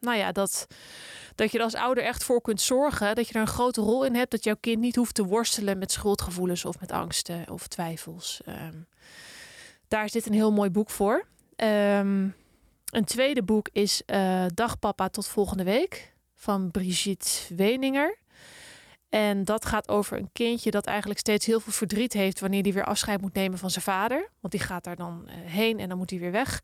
nou 0.00 0.16
ja, 0.18 0.32
dat, 0.32 0.66
dat 1.34 1.52
je 1.52 1.58
er 1.58 1.64
als 1.64 1.74
ouder 1.74 2.04
echt 2.04 2.24
voor 2.24 2.40
kunt 2.40 2.60
zorgen. 2.60 3.14
Dat 3.14 3.28
je 3.28 3.34
er 3.34 3.40
een 3.40 3.46
grote 3.46 3.80
rol 3.80 4.04
in 4.04 4.14
hebt. 4.14 4.30
Dat 4.30 4.44
jouw 4.44 4.56
kind 4.60 4.80
niet 4.80 4.96
hoeft 4.96 5.14
te 5.14 5.24
worstelen 5.24 5.78
met 5.78 5.92
schuldgevoelens 5.92 6.64
of 6.64 6.80
met 6.80 6.92
angsten 6.92 7.50
of 7.50 7.66
twijfels. 7.66 8.40
Ehm, 8.44 8.76
daar 9.88 10.08
dit 10.08 10.26
een 10.26 10.32
heel 10.32 10.52
mooi 10.52 10.70
boek 10.70 10.90
voor. 10.90 11.26
Ehm, 11.56 12.28
een 12.92 13.04
tweede 13.04 13.42
boek 13.42 13.68
is 13.72 14.02
eh 14.06 14.44
Dag 14.54 14.78
Papa 14.78 15.08
tot 15.08 15.26
volgende 15.26 15.64
week 15.64 16.12
van 16.34 16.70
Brigitte 16.70 17.54
Weninger. 17.54 18.18
En 19.08 19.44
dat 19.44 19.64
gaat 19.64 19.88
over 19.88 20.18
een 20.18 20.30
kindje 20.32 20.70
dat 20.70 20.86
eigenlijk 20.86 21.20
steeds 21.20 21.46
heel 21.46 21.60
veel 21.60 21.72
verdriet 21.72 22.12
heeft 22.12 22.40
wanneer 22.40 22.62
hij 22.62 22.72
weer 22.72 22.84
afscheid 22.84 23.20
moet 23.20 23.34
nemen 23.34 23.58
van 23.58 23.70
zijn 23.70 23.84
vader. 23.84 24.30
Want 24.40 24.52
die 24.52 24.62
gaat 24.62 24.84
daar 24.84 24.96
dan 24.96 25.24
eh, 25.26 25.34
heen 25.36 25.78
en 25.78 25.88
dan 25.88 25.98
moet 25.98 26.10
hij 26.10 26.18
weer 26.18 26.30
weg. 26.30 26.62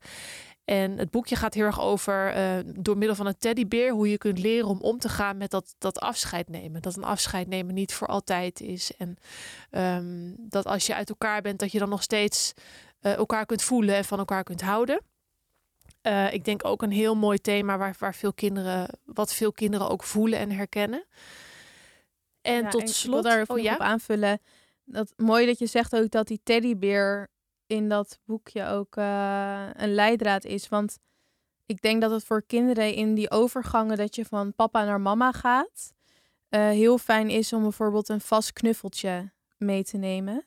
En 0.65 0.97
het 0.97 1.11
boekje 1.11 1.35
gaat 1.35 1.53
heel 1.53 1.65
erg 1.65 1.81
over 1.81 2.33
eh, 2.33 2.57
door 2.65 2.97
middel 2.97 3.15
van 3.15 3.25
een 3.25 3.37
teddybeer 3.37 3.91
hoe 3.91 4.09
je 4.09 4.17
kunt 4.17 4.39
leren 4.39 4.67
om 4.67 4.81
om 4.81 4.97
te 4.97 5.09
gaan 5.09 5.37
met 5.37 5.51
dat, 5.51 5.75
dat 5.77 5.99
afscheid 5.99 6.49
nemen. 6.49 6.81
Dat 6.81 6.95
een 6.95 7.03
afscheid 7.03 7.47
nemen 7.47 7.73
niet 7.73 7.93
voor 7.93 8.07
altijd 8.07 8.61
is. 8.61 8.91
En 8.97 9.17
ehm, 9.69 10.33
dat 10.37 10.65
als 10.65 10.85
je 10.85 10.95
uit 10.95 11.09
elkaar 11.09 11.41
bent, 11.41 11.59
dat 11.59 11.71
je 11.71 11.79
dan 11.79 11.89
nog 11.89 12.03
steeds 12.03 12.53
elkaar 13.01 13.45
kunt 13.45 13.63
voelen 13.63 13.95
en 13.95 14.05
van 14.05 14.19
elkaar 14.19 14.43
kunt 14.43 14.61
houden. 14.61 15.01
Eh, 16.01 16.33
ik 16.33 16.45
denk 16.45 16.65
ook 16.65 16.81
een 16.81 16.91
heel 16.91 17.15
mooi 17.15 17.39
thema 17.39 17.77
waar, 17.77 17.95
waar 17.99 18.15
veel 18.15 18.33
kinderen, 18.33 18.99
wat 19.05 19.33
veel 19.33 19.51
kinderen 19.51 19.89
ook 19.89 20.03
voelen 20.03 20.39
en 20.39 20.51
herkennen. 20.51 21.05
En 22.41 22.61
Ja, 22.63 22.69
tot 22.69 22.81
ik 22.81 22.87
wil 22.87 22.95
slot, 22.95 23.23
daar 23.23 23.43
oh 23.47 23.59
ja, 23.59 23.73
op 23.73 23.79
aanvullen. 23.79 24.39
Dat, 24.83 25.13
mooi 25.17 25.45
dat 25.45 25.59
je 25.59 25.65
zegt 25.65 25.95
ook 25.95 26.09
dat 26.09 26.27
die 26.27 26.39
teddybeer 26.43 27.29
in 27.67 27.89
dat 27.89 28.19
boekje 28.25 28.65
ook 28.65 28.95
eh, 28.95 29.69
een 29.73 29.93
leidraad 29.93 30.45
is. 30.45 30.69
Want 30.69 30.97
ik 31.65 31.81
denk 31.81 32.01
dat 32.01 32.11
het 32.11 32.23
voor 32.23 32.43
kinderen 32.45 32.93
in 32.93 33.13
die 33.13 33.31
overgangen 33.31 33.97
dat 33.97 34.15
je 34.15 34.25
van 34.25 34.53
papa 34.53 34.83
naar 34.83 35.01
mama 35.01 35.31
gaat, 35.31 35.93
eh, 36.49 36.59
heel 36.69 36.97
fijn 36.97 37.29
is 37.29 37.53
om 37.53 37.61
bijvoorbeeld 37.61 38.09
een 38.09 38.21
vast 38.21 38.53
knuffeltje 38.53 39.31
mee 39.57 39.83
te 39.83 39.97
nemen. 39.97 40.45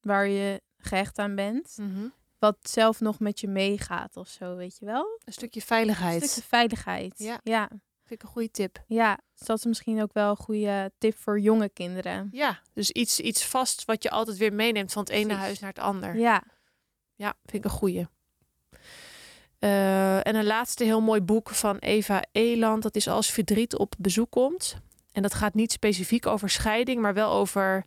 Waar 0.00 0.28
je 0.28 0.62
gehecht 0.78 1.18
aan 1.18 1.34
bent. 1.34 1.76
Mhm. 1.76 2.06
Wat 2.38 2.56
zelf 2.62 3.00
nog 3.00 3.18
met 3.18 3.40
je 3.40 3.48
meegaat 3.48 4.16
of 4.16 4.28
zo, 4.28 4.56
weet 4.56 4.76
je 4.78 4.84
wel? 4.84 5.20
een 5.24 5.32
stukje 5.32 5.60
Een 5.60 5.66
veiligheid. 5.66 6.22
stukje 6.22 6.48
veiligheid. 6.48 7.14
Ja. 7.16 7.40
ja. 7.42 7.68
Vind 8.04 8.20
ik 8.20 8.22
een 8.22 8.32
goede 8.34 8.50
tip. 8.50 8.82
Ja, 8.86 9.18
dus 9.38 9.46
dat 9.46 9.58
is 9.58 9.64
misschien 9.64 10.02
ook 10.02 10.12
wel 10.12 10.30
een 10.30 10.36
goede 10.36 10.92
tip 10.98 11.16
voor 11.16 11.40
jonge 11.40 11.68
kinderen. 11.68 12.28
Ja, 12.32 12.60
dus 12.72 12.90
iets, 12.90 13.20
iets 13.20 13.44
vast 13.46 13.84
wat 13.84 14.02
je 14.02 14.10
altijd 14.10 14.36
weer 14.36 14.52
meeneemt 14.52 14.92
van 14.92 15.02
het 15.02 15.10
ene 15.12 15.24
Precies. 15.24 15.42
huis 15.44 15.58
naar 15.58 15.68
het 15.70 15.78
ander. 15.78 16.16
Ja, 16.16 16.42
Ja, 17.14 17.34
vind 17.44 17.64
ik 17.64 17.70
een 17.70 17.76
goeie. 17.78 18.06
Eh, 19.58 20.26
en 20.26 20.34
een 20.34 20.44
laatste 20.46 20.84
heel 20.84 21.00
mooi 21.00 21.20
boek 21.20 21.48
van 21.50 21.76
Eva 21.78 22.24
Eland. 22.32 22.82
Dat 22.82 22.96
is 22.96 23.08
Als 23.08 23.30
verdriet 23.30 23.76
op 23.76 23.94
bezoek 23.98 24.30
komt. 24.30 24.76
En 25.12 25.22
dat 25.22 25.34
gaat 25.34 25.54
niet 25.54 25.72
specifiek 25.72 26.26
over 26.26 26.50
scheiding, 26.50 27.00
maar 27.00 27.14
wel 27.14 27.30
over 27.32 27.84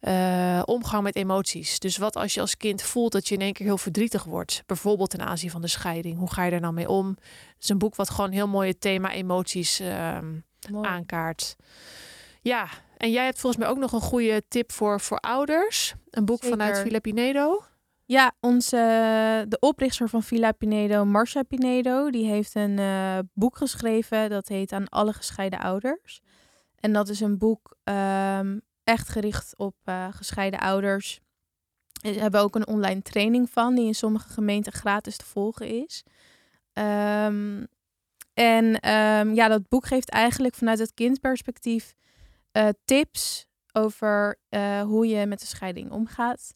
eh, 0.00 0.62
omgang 0.64 1.02
met 1.02 1.16
emoties. 1.16 1.78
Dus 1.78 1.96
wat 1.96 2.16
als 2.16 2.34
je 2.34 2.40
als 2.40 2.56
kind 2.56 2.82
voelt 2.82 3.12
dat 3.12 3.28
je 3.28 3.34
in 3.34 3.40
één 3.40 3.52
keer 3.52 3.66
heel 3.66 3.78
verdrietig 3.78 4.24
wordt. 4.24 4.62
Bijvoorbeeld 4.66 5.10
ten 5.10 5.26
aanzien 5.26 5.50
van 5.50 5.60
de 5.60 5.68
scheiding. 5.68 6.18
Hoe 6.18 6.32
ga 6.32 6.44
je 6.44 6.50
er 6.50 6.60
nou 6.60 6.74
mee 6.74 6.88
om? 6.88 7.08
Het 7.08 7.56
is 7.62 7.68
een 7.68 7.78
boek 7.78 7.94
wat 7.94 8.10
gewoon 8.10 8.30
heel 8.30 8.48
mooi 8.48 8.68
het 8.68 8.80
thema 8.80 9.12
emoties 9.12 9.80
ehm, 9.80 10.34
aankaart. 10.82 11.56
Ja, 12.42 12.68
en 12.96 13.10
jij 13.10 13.24
hebt 13.24 13.40
volgens 13.40 13.62
mij 13.62 13.70
ook 13.70 13.78
nog 13.78 13.92
een 13.92 14.00
goede 14.00 14.42
tip 14.48 14.72
voor, 14.72 15.00
voor 15.00 15.18
ouders. 15.18 15.94
Een 16.10 16.24
boek 16.24 16.44
vanuit. 16.44 16.78
Villa 16.78 16.98
Pinedo. 16.98 17.62
Ja, 18.04 18.32
onze, 18.40 18.76
de 19.48 19.58
oprichter 19.60 20.08
van 20.08 20.22
Villa 20.22 20.52
Pinedo, 20.52 21.04
Marcia 21.04 21.42
Pinedo, 21.42 22.10
die 22.10 22.26
heeft 22.26 22.54
een 22.54 22.78
eh, 22.78 23.18
boek 23.32 23.56
geschreven. 23.56 24.30
Dat 24.30 24.48
heet 24.48 24.72
Aan 24.72 24.88
alle 24.88 25.12
gescheiden 25.12 25.58
ouders. 25.58 26.20
En 26.80 26.92
dat 26.92 27.08
is 27.08 27.20
een 27.20 27.38
boek 27.38 27.76
ehm, 27.84 28.58
echt 28.88 29.08
gericht 29.08 29.54
op 29.56 29.74
eh, 29.84 30.08
gescheiden 30.10 30.60
ouders. 30.60 31.20
Ze 32.02 32.08
hebben 32.08 32.40
ook 32.40 32.54
een 32.54 32.66
online 32.66 33.02
training 33.02 33.50
van, 33.50 33.74
die 33.74 33.86
in 33.86 33.94
sommige 33.94 34.28
gemeenten 34.28 34.72
gratis 34.72 35.16
te 35.16 35.24
volgen 35.24 35.84
is. 35.84 36.04
Ehm, 36.72 37.64
en 38.34 38.80
ehm, 38.80 39.32
ja, 39.34 39.48
dat 39.48 39.68
boek 39.68 39.86
geeft 39.86 40.10
eigenlijk 40.10 40.54
vanuit 40.54 40.78
het 40.78 40.94
kindperspectief 40.94 41.94
eh, 42.52 42.68
tips 42.84 43.46
over 43.72 44.38
eh, 44.48 44.82
hoe 44.82 45.06
je 45.06 45.26
met 45.26 45.40
de 45.40 45.46
scheiding 45.46 45.90
omgaat. 45.90 46.54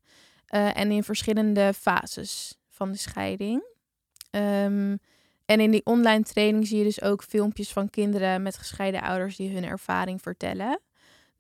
En 0.52 0.90
in 0.90 1.02
verschillende 1.04 1.72
fases 1.74 2.58
van 2.68 2.92
de 2.92 2.98
scheiding. 2.98 3.64
Ehm, 4.30 4.96
en 5.44 5.60
in 5.60 5.70
die 5.70 5.84
online 5.84 6.22
training 6.22 6.66
zie 6.66 6.78
je 6.78 6.84
dus 6.84 7.02
ook 7.02 7.22
filmpjes 7.22 7.72
van 7.72 7.90
kinderen 7.90 8.42
met 8.42 8.56
gescheiden 8.56 9.02
ouders 9.02 9.36
die 9.36 9.54
hun 9.54 9.64
ervaring 9.64 10.22
vertellen. 10.22 10.80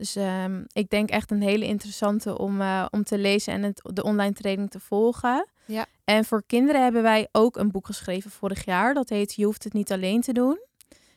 Dus 0.02 0.16
ehm, 0.16 0.62
ik 0.72 0.88
denk 0.90 1.10
echt 1.10 1.30
een 1.30 1.42
hele 1.42 1.64
interessante 1.66 2.38
om, 2.38 2.60
eh, 2.60 2.86
om 2.90 3.04
te 3.04 3.18
lezen 3.18 3.52
en 3.52 3.62
het, 3.62 3.80
de 3.82 4.02
online 4.02 4.32
training 4.32 4.70
te 4.70 4.80
volgen. 4.80 5.48
Ja. 5.64 5.86
En 6.04 6.24
voor 6.24 6.42
kinderen 6.46 6.82
hebben 6.82 7.02
wij 7.02 7.28
ook 7.32 7.56
een 7.56 7.70
boek 7.70 7.86
geschreven 7.86 8.30
vorig 8.30 8.64
jaar. 8.64 8.94
Dat 8.94 9.08
heet 9.08 9.34
Je 9.34 9.44
hoeft 9.44 9.64
het 9.64 9.72
niet 9.72 9.92
alleen 9.92 10.20
te 10.20 10.32
doen. 10.32 10.58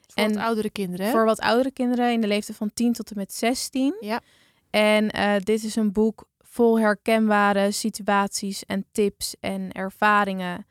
Voor 0.07 0.23
En 0.23 0.33
wat 0.33 0.43
oudere 0.43 0.69
kinderen. 0.69 1.05
hè? 1.05 1.11
Voor 1.11 1.25
wat 1.25 1.39
oudere 1.39 1.71
kinderen 1.71 2.11
in 2.11 2.21
de 2.21 2.27
leeftijd 2.27 2.57
van 2.57 2.73
10 2.73 2.93
tot 2.93 3.09
en 3.09 3.17
met 3.17 3.33
16. 3.33 3.95
Ja. 3.99 4.21
En 4.69 5.09
eh, 5.09 5.35
dit 5.43 5.63
is 5.63 5.75
een 5.75 5.91
boek 5.91 6.27
vol 6.41 6.79
herkenbare 6.79 7.71
situaties 7.71 8.65
en 8.65 8.85
tips 8.91 9.35
en 9.39 9.71
ervaringen. 9.71 10.65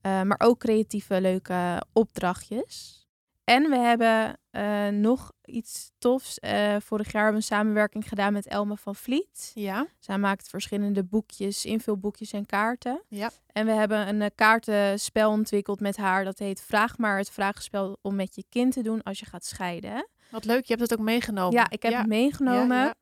eh, 0.00 0.22
maar 0.22 0.40
ook 0.44 0.58
creatieve, 0.58 1.20
leuke 1.20 1.82
opdrachtjes. 1.92 2.99
En 3.44 3.70
we 3.70 3.76
hebben 3.76 4.38
eh, 4.50 4.88
nog 4.88 5.32
iets 5.44 5.90
tofs. 5.98 6.38
Eh, 6.38 6.76
vorig 6.80 7.12
jaar 7.12 7.22
hebben 7.22 7.40
we 7.40 7.46
een 7.48 7.56
samenwerking 7.56 8.08
gedaan 8.08 8.32
met 8.32 8.46
Elma 8.46 8.74
van 8.74 8.94
Vliet. 8.94 9.50
Ja, 9.54 9.86
Zij 9.98 10.18
maakt 10.18 10.48
verschillende 10.48 11.04
boekjes, 11.04 11.64
invulboekjes 11.64 12.32
en 12.32 12.46
kaarten. 12.46 13.02
Ja. 13.08 13.30
En 13.52 13.66
we 13.66 13.72
hebben 13.72 14.08
een 14.08 14.22
eh, 14.22 14.30
kaartenspel 14.34 15.30
ontwikkeld 15.30 15.80
met 15.80 15.96
haar. 15.96 16.24
Dat 16.24 16.38
heet 16.38 16.62
Vraag 16.62 16.98
maar 16.98 17.18
het 17.18 17.30
vragenspel 17.30 17.98
om 18.02 18.14
met 18.14 18.34
je 18.34 18.44
kind 18.48 18.72
te 18.72 18.82
doen 18.82 19.02
als 19.02 19.18
je 19.18 19.26
gaat 19.26 19.44
scheiden. 19.44 20.08
wat 20.30 20.44
leuk. 20.44 20.64
Je 20.64 20.74
hebt 20.74 20.90
het 20.90 20.98
ook 20.98 21.04
meegenomen. 21.04 21.52
Ja, 21.58 21.70
ik 21.70 21.82
heb 21.82 21.94
het 21.94 22.06
meegenomen. 22.06 22.76
Ja, 22.76 22.84
ja. 22.84 22.94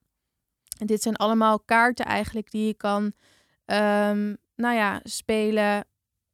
En 0.79 0.87
dit 0.87 1.03
zijn 1.03 1.17
allemaal 1.17 1.61
kaarten 1.61 2.05
eigenlijk 2.05 2.51
die 2.51 2.67
je 2.67 2.75
kan, 2.75 3.13
ehm, 3.65 4.35
nou 4.55 4.75
ja, 4.75 5.01
spelen 5.03 5.85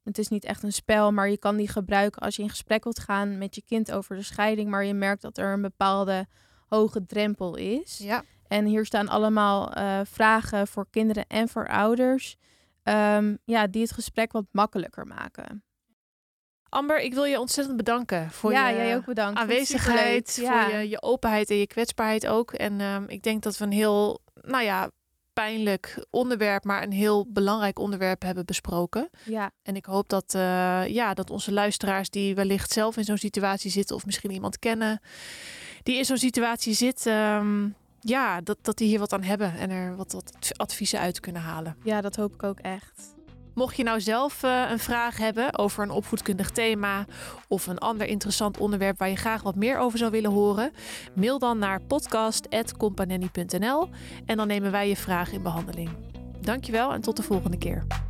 Het 0.05 0.17
is 0.17 0.27
niet 0.27 0.45
echt 0.45 0.63
een 0.63 0.73
spel, 0.73 1.11
maar 1.11 1.29
je 1.29 1.37
kan 1.37 1.55
die 1.55 1.67
gebruiken 1.67 2.21
als 2.21 2.35
je 2.35 2.41
in 2.41 2.49
gesprek 2.49 2.83
wilt 2.83 2.99
gaan 2.99 3.37
met 3.37 3.55
je 3.55 3.63
kind 3.65 3.91
over 3.91 4.15
de 4.15 4.23
scheiding. 4.23 4.69
Maar 4.69 4.85
je 4.85 4.93
merkt 4.93 5.21
dat 5.21 5.37
er 5.37 5.53
een 5.53 5.61
bepaalde 5.61 6.27
hoge 6.67 7.05
drempel 7.05 7.55
is. 7.55 7.97
Ja. 7.97 8.23
En 8.47 8.65
hier 8.65 8.85
staan 8.85 9.07
allemaal 9.07 9.71
eh, 9.71 9.99
vragen 10.03 10.67
voor 10.67 10.87
kinderen 10.89 11.27
en 11.27 11.47
voor 11.49 11.67
ouders. 11.67 12.35
ehm, 12.83 13.35
ja, 13.45 13.67
die 13.67 13.81
het 13.81 13.91
gesprek 13.91 14.31
wat 14.31 14.45
makkelijker 14.51 15.07
maken. 15.07 15.63
Amber, 16.69 16.99
ik 16.99 17.13
wil 17.13 17.23
je 17.23 17.39
ontzettend 17.39 17.77
bedanken 17.77 18.31
voor 18.31 18.51
ja, 18.51 18.69
je 18.69 18.75
jij 18.75 18.95
ook 18.95 19.05
bedankt. 19.05 19.39
Aanwezigheid, 19.39 20.29
superleuk. 20.29 20.61
voor 20.61 20.77
je, 20.77 20.89
je 20.89 21.01
openheid 21.01 21.49
en 21.49 21.55
je 21.57 21.67
kwetsbaarheid 21.67 22.27
ook. 22.27 22.53
En 22.53 22.81
ehm, 22.81 23.03
ik 23.07 23.23
denk 23.23 23.43
dat 23.43 23.57
we 23.57 23.65
een 23.65 23.71
heel, 23.71 24.21
nou 24.41 24.63
ja, 24.63 24.89
pijnlijk 25.35 26.05
onderwerp, 26.09 26.63
maar 26.63 26.83
een 26.83 26.91
heel 26.91 27.25
belangrijk 27.29 27.79
onderwerp 27.79 28.21
hebben 28.21 28.45
besproken. 28.45 29.09
Ja, 29.25 29.51
En 29.63 29.75
ik 29.75 29.85
hoop 29.85 30.09
dat, 30.09 30.33
eh, 30.33 30.87
ja, 30.87 31.13
dat 31.13 31.29
onze 31.29 31.51
luisteraars 31.51 32.09
die 32.09 32.35
wellicht 32.35 32.71
zelf 32.71 32.97
in 32.97 33.03
zo'n 33.03 33.17
situatie 33.17 33.71
zitten 33.71 33.95
of 33.95 34.05
misschien 34.05 34.31
iemand 34.31 34.59
kennen 34.59 35.01
die 35.83 35.97
in 35.97 36.05
zo'n 36.05 36.17
situatie 36.17 36.73
zit, 36.73 37.05
ehm, 37.05 37.67
ja, 37.99 38.41
dat, 38.41 38.57
dat 38.61 38.77
die 38.77 38.87
hier 38.87 38.99
wat 38.99 39.13
aan 39.13 39.23
hebben 39.23 39.57
en 39.57 39.69
er 39.69 39.95
wat, 39.95 40.11
wat 40.11 40.31
adviezen 40.57 40.99
uit 40.99 41.19
kunnen 41.19 41.41
halen. 41.41 41.75
ja, 41.83 42.01
dat 42.01 42.15
hoop 42.15 42.33
ik 42.33 42.43
ook 42.43 42.59
echt. 42.59 43.14
Mocht 43.55 43.77
je 43.77 43.83
nou 43.83 44.01
zelf 44.01 44.43
eh, 44.43 44.63
een 44.69 44.79
vraag 44.79 45.17
hebben 45.17 45.57
over 45.57 45.83
een 45.83 45.89
opvoedkundig 45.89 46.49
thema 46.49 47.05
of 47.47 47.67
een 47.67 47.77
ander 47.77 48.07
interessant 48.07 48.57
onderwerp 48.57 48.97
waar 48.97 49.09
je 49.09 49.15
graag 49.15 49.41
wat 49.41 49.55
meer 49.55 49.77
over 49.77 49.97
zou 49.97 50.11
willen 50.11 50.31
horen, 50.31 50.71
mail 51.13 51.39
dan 51.39 51.57
naar 51.57 51.81
podcast.companelli.nl 51.81 53.89
en 54.25 54.37
dan 54.37 54.47
nemen 54.47 54.71
wij 54.71 54.89
je 54.89 54.95
vraag 54.95 55.31
in 55.31 55.41
behandeling. 55.41 55.89
Dankjewel 56.41 56.93
en 56.93 57.01
tot 57.01 57.17
de 57.17 57.23
volgende 57.23 57.57
keer. 57.57 58.04